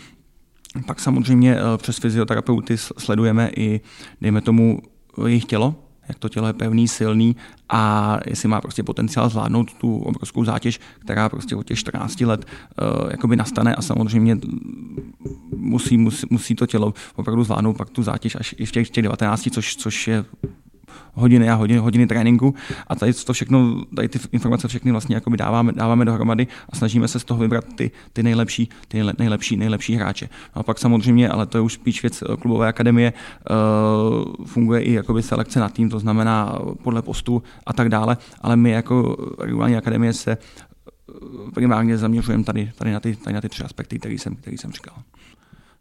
[0.86, 3.80] Pak samozřejmě eh, přes fyzioterapeuty sledujeme i,
[4.20, 4.82] dejme tomu,
[5.26, 5.74] jejich tělo,
[6.11, 7.36] jak to tělo je pevný, silný
[7.68, 12.44] a jestli má prostě potenciál zvládnout tu obrovskou zátěž, která prostě od těch 14 let
[12.44, 14.38] uh, jakoby nastane a samozřejmě
[15.56, 19.02] musí, musí, musí to tělo opravdu zvládnout pak tu zátěž až i v těch, těch
[19.02, 20.24] 19, což, což je
[21.14, 22.55] hodiny a hodiny, hodiny tréninku
[22.86, 27.09] a tady to všechno, tady ty informace všechny vlastně jakoby dáváme, dáváme dohromady a snažíme
[27.09, 30.28] se z toho vybrat ty, ty nejlepší, ty nejlepší, nejlepší hráče.
[30.57, 34.82] No a pak samozřejmě, ale to je už spíš věc eh, klubové akademie, uh, funguje
[34.82, 39.16] i jakoby selekce na tým, to znamená podle postu a tak dále, ale my jako
[39.38, 43.99] regulární akademie se eh, primárně zaměřujeme tady, tady, na ty, tady na ty tři aspekty,
[43.99, 44.95] které jsem, který jsem říkal.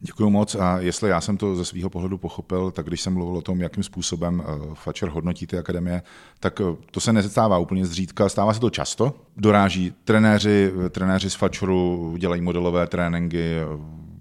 [0.01, 3.37] Děkuji moc a jestli já jsem to ze svého pohledu pochopil, tak když jsem mluvil
[3.37, 6.01] o tom, jakým způsobem eh, Fatcher hodnotí ty akademie,
[6.39, 9.13] tak eh, to se nezestává úplně zřídka, stává se to často.
[9.37, 13.55] Doráží trenéři, trenéři z Fatcheru, dělají modelové tréninky.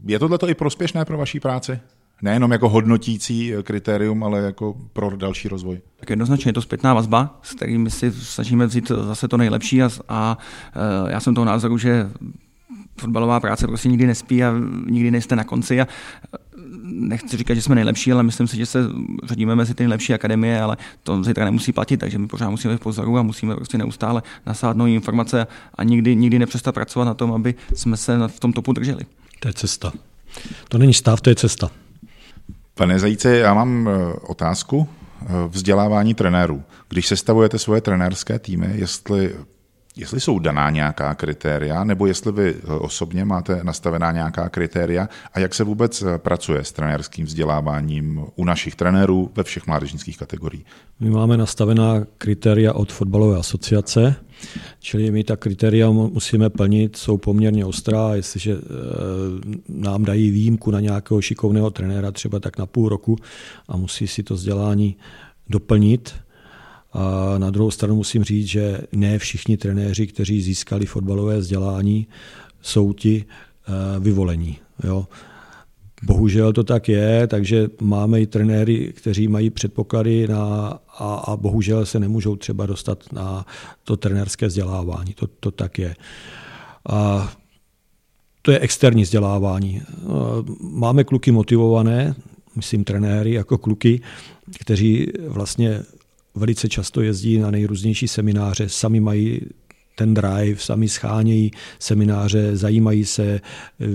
[0.04, 1.80] Je tohle i prospěšné pro vaší práci?
[2.22, 5.80] Nejenom jako hodnotící kritérium, ale jako pro další rozvoj.
[5.96, 9.90] Tak jednoznačně je to zpětná vazba, s kterými si snažíme vzít zase to nejlepší a,
[10.08, 10.38] a
[11.08, 12.10] eh, já jsem toho názoru, že
[13.00, 14.54] fotbalová práce prostě nikdy nespí a
[14.86, 15.86] nikdy nejste na konci a
[16.82, 18.78] nechci říkat, že jsme nejlepší, ale myslím si, že se
[19.24, 22.80] řadíme mezi ty nejlepší akademie, ale to zítra nemusí platit, takže my pořád musíme v
[22.80, 27.32] pozoru a musíme prostě neustále nasát nové informace a nikdy, nikdy nepřestat pracovat na tom,
[27.32, 29.02] aby jsme se v tom topu drželi.
[29.40, 29.92] To je cesta.
[30.68, 31.70] To není stav, to je cesta.
[32.74, 34.88] Pane Zajíce, já mám eh, otázku.
[35.22, 36.62] Eh, vzdělávání trenérů.
[36.88, 39.34] Když sestavujete svoje trenérské týmy, jestli
[39.98, 45.40] jestli jsou daná nějaká kritéria, nebo jestli vy eh, osobně máte nastavená nějaká kritéria a
[45.40, 50.66] jak se vůbec eh, pracuje s trenérským vzděláváním u našich trenérů ve všech mládežnických kategoriích.
[51.00, 54.14] My máme nastavená kritéria od fotbalové asociace,
[54.80, 58.58] čili my ta kritéria musíme plnit, jsou poměrně ostrá, jestliže eh,
[59.68, 63.16] nám dají výjimku na nějakého šikovného trenéra třeba tak na půl roku
[63.68, 64.96] a musí si to vzdělání
[65.48, 66.14] doplnit,
[66.92, 72.06] a na druhou stranu musím říct, že ne všichni trenéři, kteří získali fotbalové vzdělání,
[72.62, 74.58] jsou ti eh, vyvolení.
[74.84, 75.06] Jo.
[76.02, 81.86] Bohužel to tak je, takže máme i trenéry, kteří mají předpoklady na, a, a bohužel
[81.86, 83.46] se nemůžou třeba dostat na
[83.84, 85.14] to trenérské vzdělávání.
[85.14, 85.96] To, to tak je.
[86.88, 87.32] A
[88.42, 89.82] to je externí vzdělávání.
[90.60, 92.14] Máme kluky motivované,
[92.56, 94.00] myslím trenéry jako kluky,
[94.58, 95.82] kteří vlastně
[96.38, 99.40] velice často jezdí na nejrůznější semináře, sami mají
[99.98, 103.86] ten drive, sami schánějí semináře, zajímají se eh,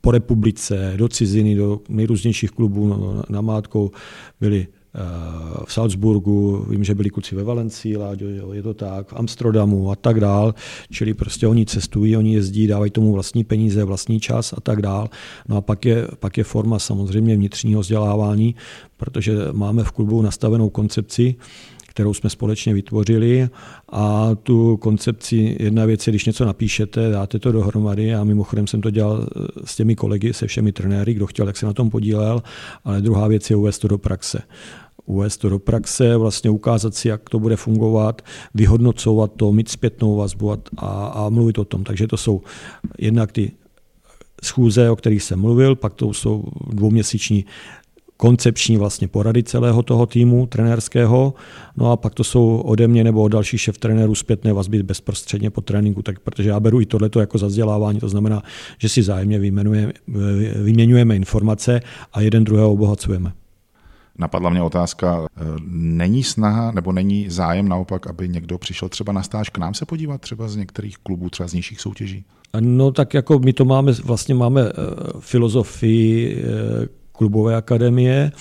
[0.00, 2.88] po republice, do ciziny, do nejrůznějších klubů.
[2.88, 3.90] No, na Mátkou
[4.40, 5.00] byli eh,
[5.64, 9.90] v Salzburgu, vím, že byli kluci ve Valencii, Láďo, jo, je to tak, v Amsterdamu
[9.90, 10.54] a tak dál,
[10.90, 15.08] čili prostě oni cestují, oni jezdí, dávají tomu vlastní peníze, vlastní čas a tak dál.
[15.48, 18.54] No a pak je, pak je forma samozřejmě vnitřního vzdělávání,
[18.96, 21.34] protože máme v klubu nastavenou koncepci,
[21.94, 23.48] kterou jsme společně vytvořili.
[23.92, 28.80] A tu koncepci, jedna věc je, když něco napíšete, dáte to dohromady a mimochodem jsem
[28.80, 31.90] to dělal eh, s těmi kolegy, se všemi trenéry, kdo chtěl, jak se na tom
[31.90, 32.42] podílel,
[32.84, 34.42] ale druhá věc je uvést to do praxe.
[35.06, 38.22] Uvést to do praxe, vlastně ukázat si, jak to bude fungovat,
[38.54, 40.58] vyhodnocovat to, mít zpětnou vazbu a,
[41.06, 41.84] a mluvit o tom.
[41.84, 42.42] Takže to jsou
[42.98, 43.52] jednak ty
[44.44, 47.44] schůze, o kterých jsem mluvil, pak to jsou dvouměsíční
[48.16, 51.34] koncepční vlastně porady celého toho týmu trenérského.
[51.76, 55.50] No a pak to jsou ode mě nebo od dalších šef trenérů zpětné vazby bezprostředně
[55.50, 58.42] po tréninku, tak protože já beru i tohleto jako za vzdělávání, to znamená,
[58.78, 59.38] že si zájemně
[60.62, 61.80] vyměňujeme informace
[62.12, 63.32] a jeden druhého obohacujeme.
[64.18, 69.22] Napadla mě otázka, e, není snaha nebo není zájem naopak, aby někdo přišel třeba na
[69.22, 72.24] stáž k nám se podívat třeba z některých klubů, třeba z nižších soutěží?
[72.60, 74.72] No tak jako my to máme, vlastně máme e,
[75.20, 78.32] filozofii e, klubové akademie.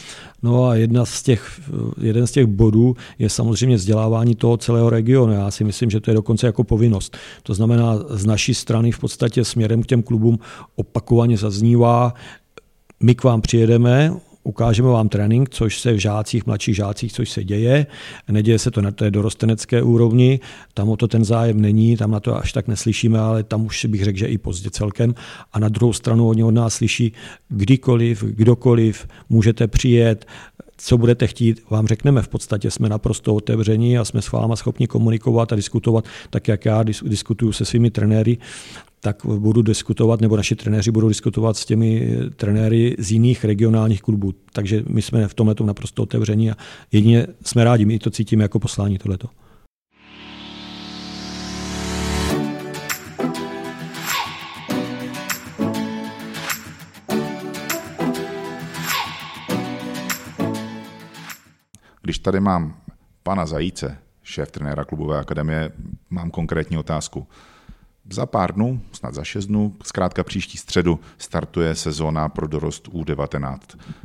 [0.44, 1.62] No a jedna z těch,
[2.02, 5.34] jeden z těch bodů je samozřejmě vzdělávání toho celého regionu.
[5.34, 7.18] Já si myslím, že to je dokonce jako povinnost.
[7.44, 10.40] To znamená, z naší strany v podstatě směrem k těm klubům
[10.76, 12.14] opakovaně zaznívá,
[13.00, 14.14] my k vám přijedeme,
[14.44, 17.86] ukážeme vám trénink, což se v žácích, mladších žácích, což se děje.
[18.32, 20.40] Neděje se to na té dorostenecké úrovni,
[20.74, 23.86] tam o to ten zájem není, tam na to až tak neslyšíme, ale tam už
[23.86, 25.16] bych řekl, že i pozdě celkem.
[25.54, 27.14] A na druhou stranu oni od nás slyší
[27.50, 30.26] kdykoliv, kdokoliv, můžete přijet,
[30.78, 32.22] co budete chtít, vám řekneme.
[32.22, 36.66] V podstatě jsme naprosto otevření a jsme s váma schopni komunikovat a diskutovat, tak jak
[36.66, 38.38] já diskutuju se svými trenéry
[39.04, 44.34] tak budu diskutovat, nebo naši trenéři budou diskutovat s těmi trenéry z jiných regionálních klubů.
[44.54, 46.56] Takže my jsme v tomhle naprosto otevření a
[46.92, 49.28] jedině jsme rádi, my to cítíme jako poslání tohleto.
[62.02, 62.76] Když tady mám
[63.24, 65.72] pana Zajíce, šéf trenéra klubové akademie,
[66.10, 67.28] mám konkrétní otázku.
[68.12, 73.60] Za pár dnů, snad za šest dnů, zkrátka příští středu, startuje sezóna pro dorost U19.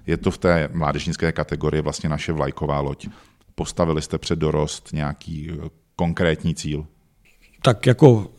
[0.06, 3.08] Je to v té mládežnické kategorii vlastně naše vlajková loď.
[3.54, 6.86] Postavili jste před dorost nějaký eh, konkrétní cíl?
[7.62, 8.30] Tak jako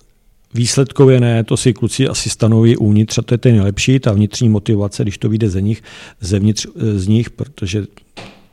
[0.54, 4.50] Výsledkově ne, to si kluci asi stanoví uvnitř a to je ten nejlepší, ta vnitřní
[4.50, 5.84] motivace, když to vyjde ze nich,
[6.20, 7.84] zevnitř eh, z nich, protože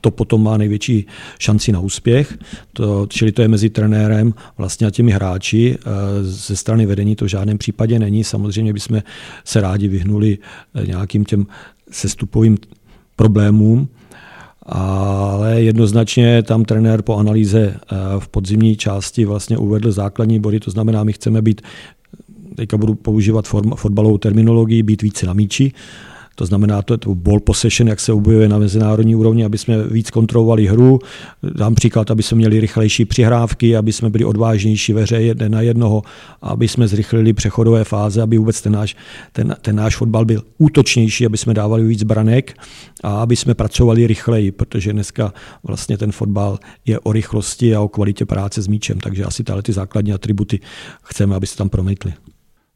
[0.07, 1.07] to potom má největší
[1.39, 2.39] šanci na úspěch.
[2.73, 5.75] To, čili to je mezi trenérem vlastně a těmi hráči.
[5.75, 5.79] E,
[6.23, 8.25] ze strany vedení to v žádném případě není.
[8.25, 9.03] Samozřejmě bychom
[9.45, 10.39] se rádi vyhnuli
[10.75, 11.47] e, nějakým těm
[11.91, 12.59] sestupovým
[13.17, 13.89] problémům,
[14.63, 17.77] ale jednoznačně tam trenér po analýze e,
[18.19, 21.63] v podzimní části vlastně uvedl základní body, to znamená, my chceme být,
[22.57, 25.73] teďka budu používat fotbalovou terminologii, být více na míči,
[26.39, 29.82] to znamená, to je to ball possession, jak se objevuje na mezinárodní úrovni, aby jsme
[29.82, 30.99] víc kontrolovali hru.
[31.43, 36.03] Dám příklad, aby jsme měli rychlejší přihrávky, aby jsme byli odvážnější ve hře na jednoho,
[36.43, 38.97] aby jsme zrychlili přechodové fáze, aby vůbec ten náš,
[39.32, 42.59] ten, ten náš fotbal byl útočnější, aby jsme dávali víc branek
[43.03, 45.32] a aby jsme pracovali rychleji, protože dneska
[45.62, 49.62] vlastně ten fotbal je o rychlosti a o kvalitě práce s míčem, takže asi tyhle
[49.62, 50.61] ty základní atributy
[51.03, 52.14] chceme, aby se tam promítly.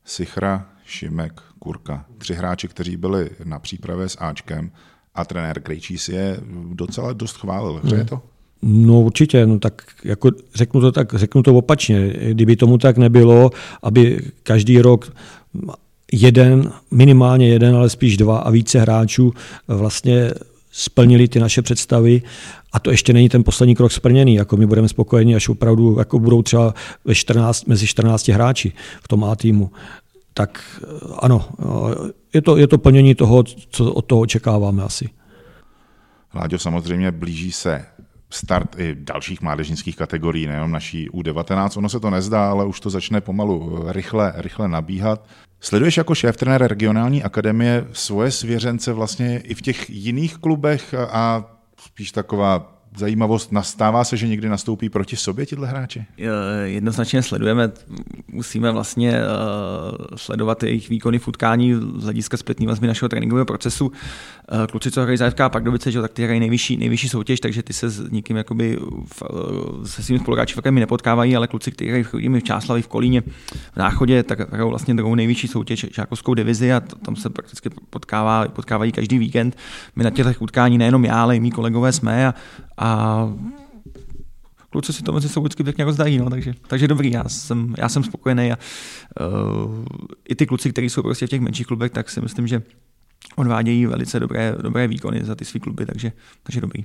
[0.05, 2.05] Sichra, Šimek, Kurka.
[2.19, 4.71] Tři hráči, kteří byli na přípravě s Ačkem
[5.15, 6.41] a trenér Krejčí si je
[6.73, 7.81] docela dost chválil.
[7.85, 8.23] Hře je to?
[8.63, 12.15] No určitě, no tak jako řeknu to tak, řeknu to opačně.
[12.31, 13.51] Kdyby tomu tak nebylo,
[13.83, 15.13] aby každý rok
[16.13, 19.33] jeden, minimálně jeden, ale spíš dva a více hráčů
[19.69, 20.31] vlastně
[20.71, 22.23] splnili ty naše představy
[22.73, 26.19] a to ještě není ten poslední krok splněný, jako my budeme spokojeni, až opravdu jako
[26.19, 26.75] budou třeba
[27.05, 28.73] ve 14, mezi 14 hráči
[29.03, 29.71] v tom A týmu
[30.35, 30.87] tak eh,
[31.19, 35.09] ano, eh, je to, je to plnění toho, co od toho očekáváme asi.
[36.35, 37.87] Láďo, samozřejmě blíží se
[38.31, 41.79] start i dalších mládežnických kategorií, nejenom naší U19.
[41.79, 45.27] Ono se to nezdá, ale už to začne pomalu rychle, rychle nabíhat.
[45.61, 51.45] Sleduješ jako šéf trenér regionální akademie svoje svěřence vlastně i v těch jiných klubech a
[51.77, 56.05] spíš taková zajímavost, nastává se, že někdy nastoupí proti sobě tyhle hráči?
[56.65, 57.71] Jednoznačně sledujeme,
[58.29, 59.23] musíme vlastně eh,
[60.17, 63.93] sledovat jejich výkony v utkání z hlediska zpětní vazby našeho tréninkového procesu.
[64.51, 67.63] Eh, kluci, co hrají za FK Pardubice, že, tak ty hrají nejvyšší, nejvyšší soutěž, takže
[67.63, 69.27] ty se s nikým jakoby eh,
[69.87, 73.21] se svými spoluhráči nepotkávají, ale kluci, kteří hrají v, v Čáslavi, v Kolíně,
[73.73, 78.49] v Náchodě, tak hrajou vlastně druhou nejvyšší soutěž, žákovskou divizi a tam se prakticky potkává,
[78.49, 79.57] potkávají každý víkend.
[79.97, 82.35] My na těch utkání nejenom já, ale i mý kolegové jsme a,
[82.79, 83.29] a
[84.71, 87.89] kluci si to mezi sebou vždycky pěkně rozdají, no, takže, takže dobrý, já jsem, já
[87.89, 88.59] jsem spokojený a
[89.21, 89.85] uh,
[90.29, 92.63] i ty kluci, kteří jsou prostě v těch menších klubech, tak si myslím, že
[93.37, 96.13] odvádějí velice dobré, dobré výkony za ty své kluby, takže,
[96.43, 96.85] takže dobrý.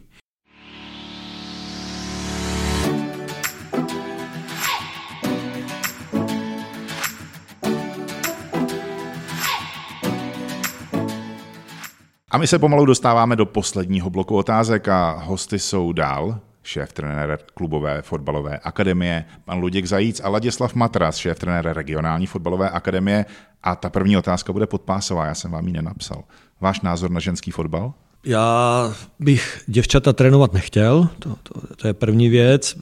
[12.31, 17.39] A my se pomalu dostáváme do posledního bloku otázek a hosty jsou dál šéf trenér
[17.53, 23.25] klubové fotbalové akademie, pan Luděk Zajíc a Ladislav Matras, šéf trenér regionální fotbalové akademie.
[23.63, 26.23] A ta první otázka bude podpásová, já jsem vám ji nenapsal.
[26.61, 27.93] Váš názor na ženský fotbal?
[28.25, 32.77] Já bych děvčata trénovat nechtěl, to, to, to je první věc.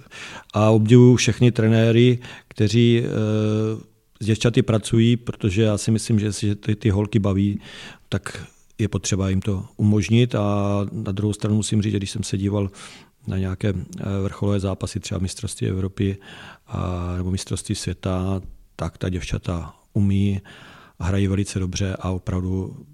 [0.54, 3.10] A obdivuju všechny trenéry, kteří e,
[4.20, 7.60] s děvčaty pracují, protože já si myslím, že si ty, ty holky baví,
[8.10, 12.24] tak je potřeba jim to umožnit a na druhou stranu musím říct, že když jsem
[12.24, 12.70] se díval
[13.28, 16.18] na nějaké eh, vrcholové zápasy, třeba mistrovství Evropy
[16.68, 18.42] a, nebo mistrovství světa,
[18.76, 20.42] tak ta děvčata umí
[21.00, 22.86] hrají velice dobře a opravdu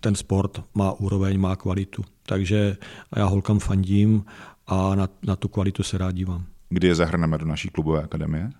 [0.00, 2.04] ten sport má úroveň, má kvalitu.
[2.26, 2.76] Takže
[3.16, 4.24] já holkám fandím
[4.66, 6.44] a na, na tu kvalitu se rád dívám.
[6.68, 8.50] Kdy je zahrneme do naší klubové akademie?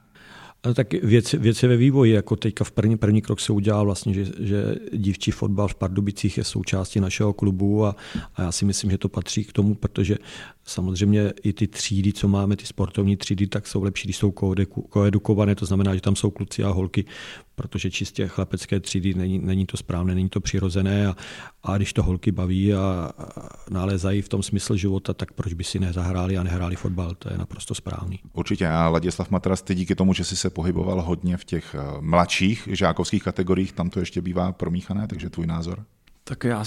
[0.75, 4.15] Tak věc, věc je ve vývoji, jako teďka v první, první krok se udělal vlastně,
[4.15, 7.97] že, že dívčí fotbal v Pardubicích je součástí našeho klubu a,
[8.37, 10.17] a já si myslím, že to patří k tomu, protože
[10.65, 14.31] samozřejmě i ty třídy, co máme, ty sportovní třídy, tak jsou lepší, když jsou
[14.89, 17.05] koedukované, to znamená, že tam jsou kluci a holky
[17.61, 21.17] protože čistě chlapecké třídy není, není to správné, není to přirozené a,
[21.63, 25.65] a když to holky baví a, a nalézají v tom smysl života, tak proč by
[25.65, 28.21] si nezahráli a nehráli fotbal, to je naprosto správný.
[28.33, 32.01] Určitě a Ladislav Matras, ty díky tomu, že jsi se pohyboval hodně v těch eh,
[32.01, 35.85] mladších žákovských kategoriích, tam to ještě bývá promíchané, takže tvůj názor?
[36.31, 36.65] Tak já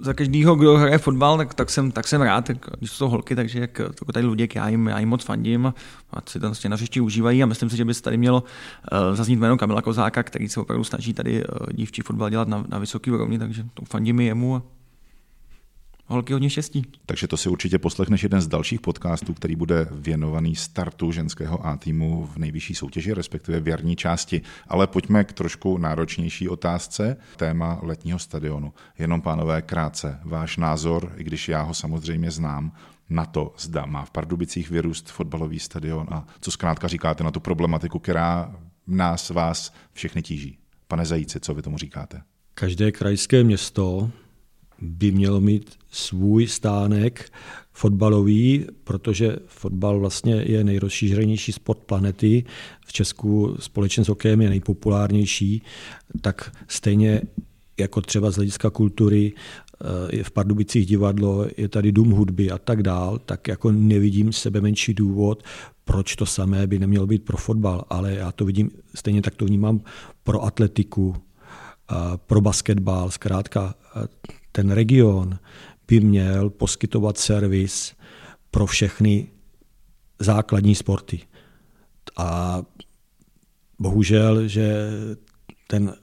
[0.00, 3.36] za každýho, kdo hraje fotbal, tak, tak, jsem, tak jsem rád, tak, když jsou holky,
[3.36, 6.70] takže jak to tady Luděk, já jim, já jim moc fandím a, si to vlastně
[6.70, 9.82] na hřišti užívají a myslím si, že by se tady mělo uh, zaznít jméno Kamila
[9.82, 13.64] Kozáka, který se opravdu snaží tady uh, dívčí fotbal dělat na, na vysoký úrovni, takže
[13.74, 14.62] to fandím jemu a
[16.06, 16.86] holky hodně štěstí.
[17.06, 21.76] Takže to si určitě poslechneš jeden z dalších podcastů, který bude věnovaný startu ženského A
[21.76, 24.42] týmu v nejvyšší soutěži, respektive v jarní části.
[24.68, 28.72] Ale pojďme k trošku náročnější otázce, téma letního stadionu.
[28.98, 32.72] Jenom pánové, krátce, váš názor, i když já ho samozřejmě znám,
[33.10, 37.40] na to, zda má v Pardubicích vyrůst fotbalový stadion a co zkrátka říkáte na tu
[37.40, 40.58] problematiku, která nás, vás všechny tíží.
[40.88, 42.22] Pane Zajíci, co vy tomu říkáte?
[42.54, 44.10] Každé krajské město
[44.84, 47.32] by mělo mít svůj stánek
[47.72, 52.44] fotbalový, protože fotbal vlastně je nejrozšířenější sport planety.
[52.86, 55.62] V Česku společně s hokejem je nejpopulárnější,
[56.20, 57.22] tak stejně
[57.78, 62.58] jako třeba z hlediska kultury eh, je v Pardubicích divadlo, je tady dům hudby a
[62.58, 65.42] tak dál, tak jako nevidím sebe menší důvod,
[65.84, 69.44] proč to samé by nemělo být pro fotbal, ale já to vidím, stejně tak to
[69.44, 69.80] vnímám
[70.24, 71.16] pro atletiku,
[72.26, 73.74] pro basketbal, zkrátka
[74.56, 75.38] ten region
[75.88, 77.94] by měl poskytovat servis
[78.50, 79.28] pro všechny
[80.18, 81.20] základní sporty.
[82.16, 82.62] A
[83.78, 84.90] bohužel, že
[85.66, 85.94] ten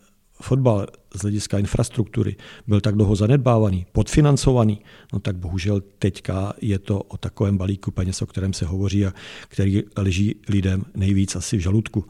[0.42, 2.36] fotbal z hlediska infrastruktury
[2.68, 4.82] byl tak dlouho zanedbávaný, podfinancovaný,
[5.14, 9.14] no tak bohužel teďka je to o takovém balíku peněz, o kterém se hovoří a
[9.48, 12.06] který leží lidem nejvíc asi v žaludku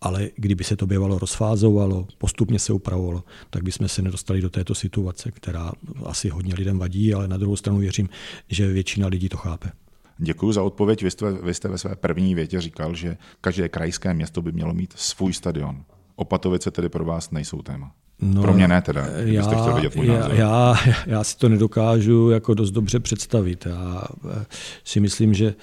[0.00, 4.74] ale kdyby se to bývalo rozfázovalo, postupně se upravovalo, tak bychom se nedostali do této
[4.74, 5.72] situace, která
[6.04, 8.08] asi hodně lidem vadí, ale na druhou stranu věřím,
[8.48, 9.70] že většina lidí to chápe.
[10.18, 11.02] Děkuji za odpověď.
[11.02, 14.74] Vy jste, vy jste ve své první větě říkal, že každé krajské město by mělo
[14.74, 15.84] mít svůj stadion.
[16.16, 17.92] Opatovice tedy pro vás nejsou téma.
[18.20, 20.74] No, pro mě ne teda, já, chtěl vidět můj já, já,
[21.06, 23.66] já si to nedokážu jako dost dobře představit.
[23.66, 24.46] Já eh,
[24.84, 25.54] si myslím, že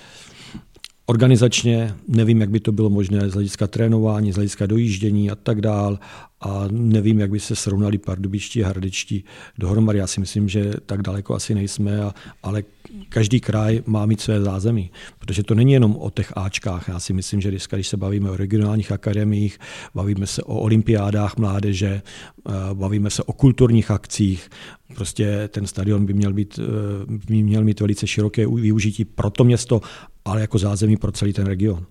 [1.07, 5.61] Organizačně nevím, jak by to bylo možné z hlediska trénování, z hlediska dojíždění a tak
[5.61, 5.99] dál.
[6.41, 9.23] A nevím, jak by se srovnali pardubičtí a hrdečtí
[9.57, 9.99] dohromady.
[9.99, 12.63] Já si myslím, že tak daleko asi nejsme, a, ale
[13.09, 16.87] každý kraj má mít své zázemí, protože to není jenom o těch Ačkách.
[16.87, 19.59] Já si myslím, že dneska, když se bavíme o regionálních akademiích,
[19.95, 22.01] bavíme se o olympiádách mládeže,
[22.49, 24.49] eh, bavíme se o kulturních akcích,
[24.95, 29.43] prostě ten stadion by měl, být, eh, by měl mít velice široké využití pro to
[29.43, 29.81] město,
[30.25, 31.85] ale jako zázemí pro celý ten region.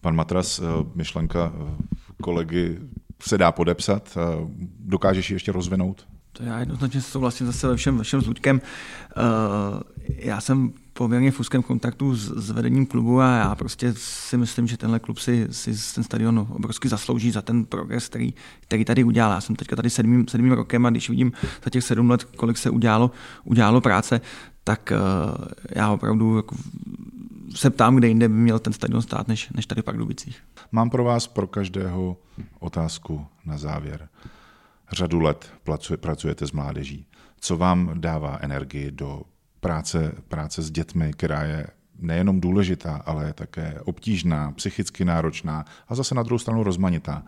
[0.00, 0.64] Pan Matras, eh,
[0.94, 1.52] myšlenka
[2.22, 2.78] kolegy
[3.22, 4.18] se dá podepsat.
[4.80, 6.06] Dokážeš ji ještě rozvinout?
[6.32, 8.60] To já jednoznačně souhlasím zase ve všem, ve všem s Luďkem.
[9.16, 14.36] Uh, já jsem poměrně v úzkém kontaktu s, s vedením klubu a já prostě si
[14.36, 18.84] myslím, že tenhle klub si, si ten stadion obrovsky zaslouží za ten progres, který, který
[18.84, 19.32] tady udělal.
[19.32, 21.32] Já jsem teďka tady sedmým, sedmým rokem a když vidím
[21.64, 23.10] za těch sedm let, kolik se udělalo,
[23.44, 24.20] udělalo práce,
[24.64, 26.56] tak uh, já opravdu jako
[27.54, 30.38] se ptám, kde jinde by měl ten stadion stát, než, než tady v Pardubicích.
[30.72, 32.16] Mám pro vás pro každého
[32.60, 34.08] otázku na závěr.
[34.92, 35.52] Řadu let
[36.00, 37.06] pracujete s mládeží.
[37.40, 39.22] Co vám dává energii do
[39.60, 41.66] práce, práce s dětmi, která je
[41.98, 47.22] nejenom důležitá, ale také obtížná, psychicky náročná a zase na druhou stranu rozmanitá.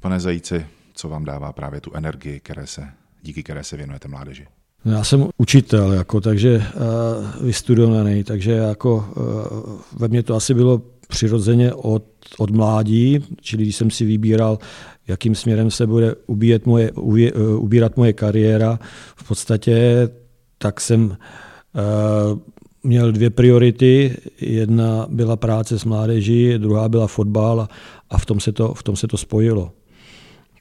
[0.00, 2.88] Pane Zajíci, co vám dává právě tu energii, které se,
[3.22, 4.46] díky které se věnujete mládeži?
[4.84, 10.82] Já jsem učitel, jako, takže uh, vystudovaný, takže jako uh, ve mně to asi bylo
[11.12, 12.04] přirozeně od,
[12.38, 14.58] od mládí, čili když jsem si vybíral,
[15.08, 18.78] jakým směrem se bude ubíjet moje, uh, ubírat moje kariéra,
[19.16, 20.08] v podstatě
[20.58, 22.38] tak jsem uh,
[22.82, 24.16] měl dvě priority.
[24.40, 27.68] Jedna byla práce s mládeží, druhá byla fotbal a,
[28.10, 29.72] a v, tom se to, v tom se to spojilo.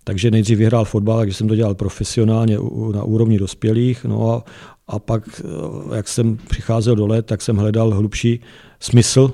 [0.04, 2.58] Takže nejdřív vyhrál fotbal, takže jsem to dělal profesionálně
[2.94, 4.06] na úrovni dospělých.
[4.06, 4.44] No a,
[4.88, 8.40] a pak, eh, jak jsem přicházel do let, tak jsem hledal hlubší
[8.80, 9.34] smysl.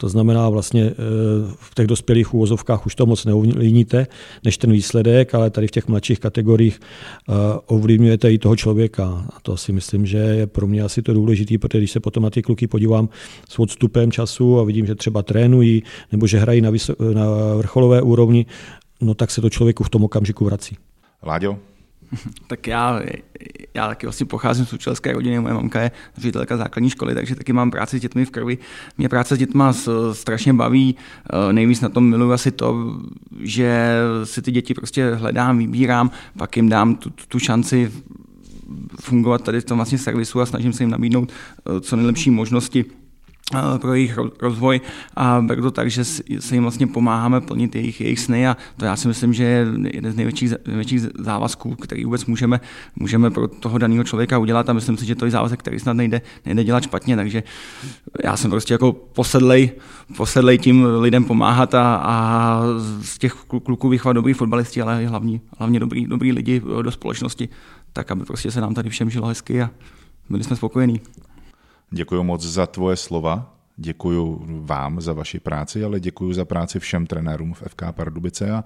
[0.00, 0.94] To znamená vlastně eh,
[1.56, 4.06] v těch dospělých úvozovkách už to moc neovlivníte,
[4.44, 7.32] než ten výsledek, ale tady v těch mladších kategoriích eh,
[7.66, 9.26] ovlivňujete i toho člověka.
[9.36, 12.22] A to si myslím, že je pro mě asi to důležité, protože když se potom
[12.22, 13.08] na ty kluky podívám
[13.48, 15.82] s odstupem času a vidím, že třeba trénují
[16.12, 17.24] nebo že hrají na, vyso- na
[17.56, 18.46] vrcholové úrovni,
[19.00, 20.76] no tak se to člověku v tom okamžiku vrací.
[21.22, 21.58] Láďo?
[22.46, 23.00] tak já,
[23.74, 27.52] já taky vlastně pocházím z učitelské rodiny, moje mamka je ředitelka základní školy, takže taky
[27.52, 28.58] mám práci s dětmi v krvi.
[28.98, 29.64] Mě práce s dětmi
[30.12, 30.96] strašně baví,
[31.32, 32.96] eh, nejvíc na tom miluji asi to,
[33.40, 37.92] že si ty děti prostě hledám, vybírám, pak jim dám tu, tu šanci
[39.00, 42.84] fungovat tady v tom vlastně servisu a snažím se jim nabídnout eh, co nejlepší možnosti
[43.80, 44.80] pro jejich rozvoj
[45.16, 48.84] a beru to tak, že se jim vlastně pomáháme plnit jejich, jejich sny a to
[48.84, 52.60] já si myslím, že je jeden z největších, největších závazků, který vůbec můžeme,
[52.96, 55.92] můžeme pro toho daného člověka udělat a myslím si, že to je závazek, který snad
[55.92, 57.42] nejde, nejde dělat špatně, takže
[58.24, 59.70] já jsem prostě jako posedlej,
[60.16, 62.60] posedlej tím lidem pomáhat a, a
[63.00, 63.32] z těch
[63.64, 67.48] kluků vychovat dobrý fotbalisti, ale hlavně, hlavně dobrý, dobrý lidi do společnosti,
[67.92, 69.70] tak aby prostě se nám tady všem žilo hezky a
[70.30, 71.00] byli jsme spokojení.
[71.90, 77.06] Děkuji moc za tvoje slova, děkuji vám za vaši práci, ale děkuji za práci všem
[77.06, 78.64] trenérům v FK Pardubice a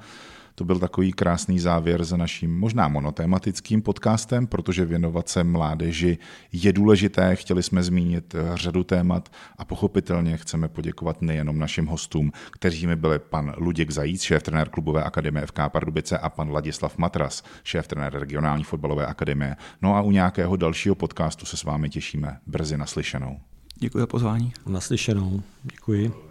[0.54, 6.18] to byl takový krásný závěr za naším možná monotématickým podcastem, protože věnovat se mládeži
[6.52, 7.36] je důležité.
[7.36, 12.96] Chtěli jsme zmínit eh, řadu témat a pochopitelně chceme poděkovat nejenom našim hostům, kteří mi
[12.96, 17.88] byli pan Luděk Zajíc, šéf trenér klubové akademie FK Pardubice a pan Ladislav Matras, šéf
[17.88, 19.56] trenér regionální fotbalové akademie.
[19.82, 23.40] No a u nějakého dalšího podcastu se s vámi těšíme brzy naslyšenou.
[23.78, 24.52] Děkuji za pozvání.
[24.66, 25.42] Naslyšenou.
[25.62, 26.23] Děkuji.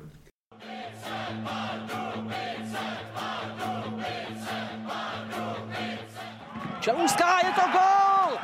[6.84, 8.40] Čelůská, je to gol!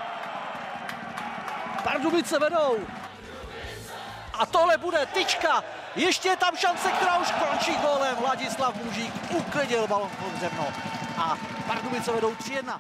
[1.84, 2.78] Pardubice vedou.
[4.34, 5.64] A tohle bude tyčka.
[5.96, 8.16] Ještě je tam šance, která už končí gólem.
[8.16, 10.68] Vladislav Mužík uklidil balon pod zemno.
[11.18, 11.38] A
[11.68, 12.80] Pardubice vedou 3-1.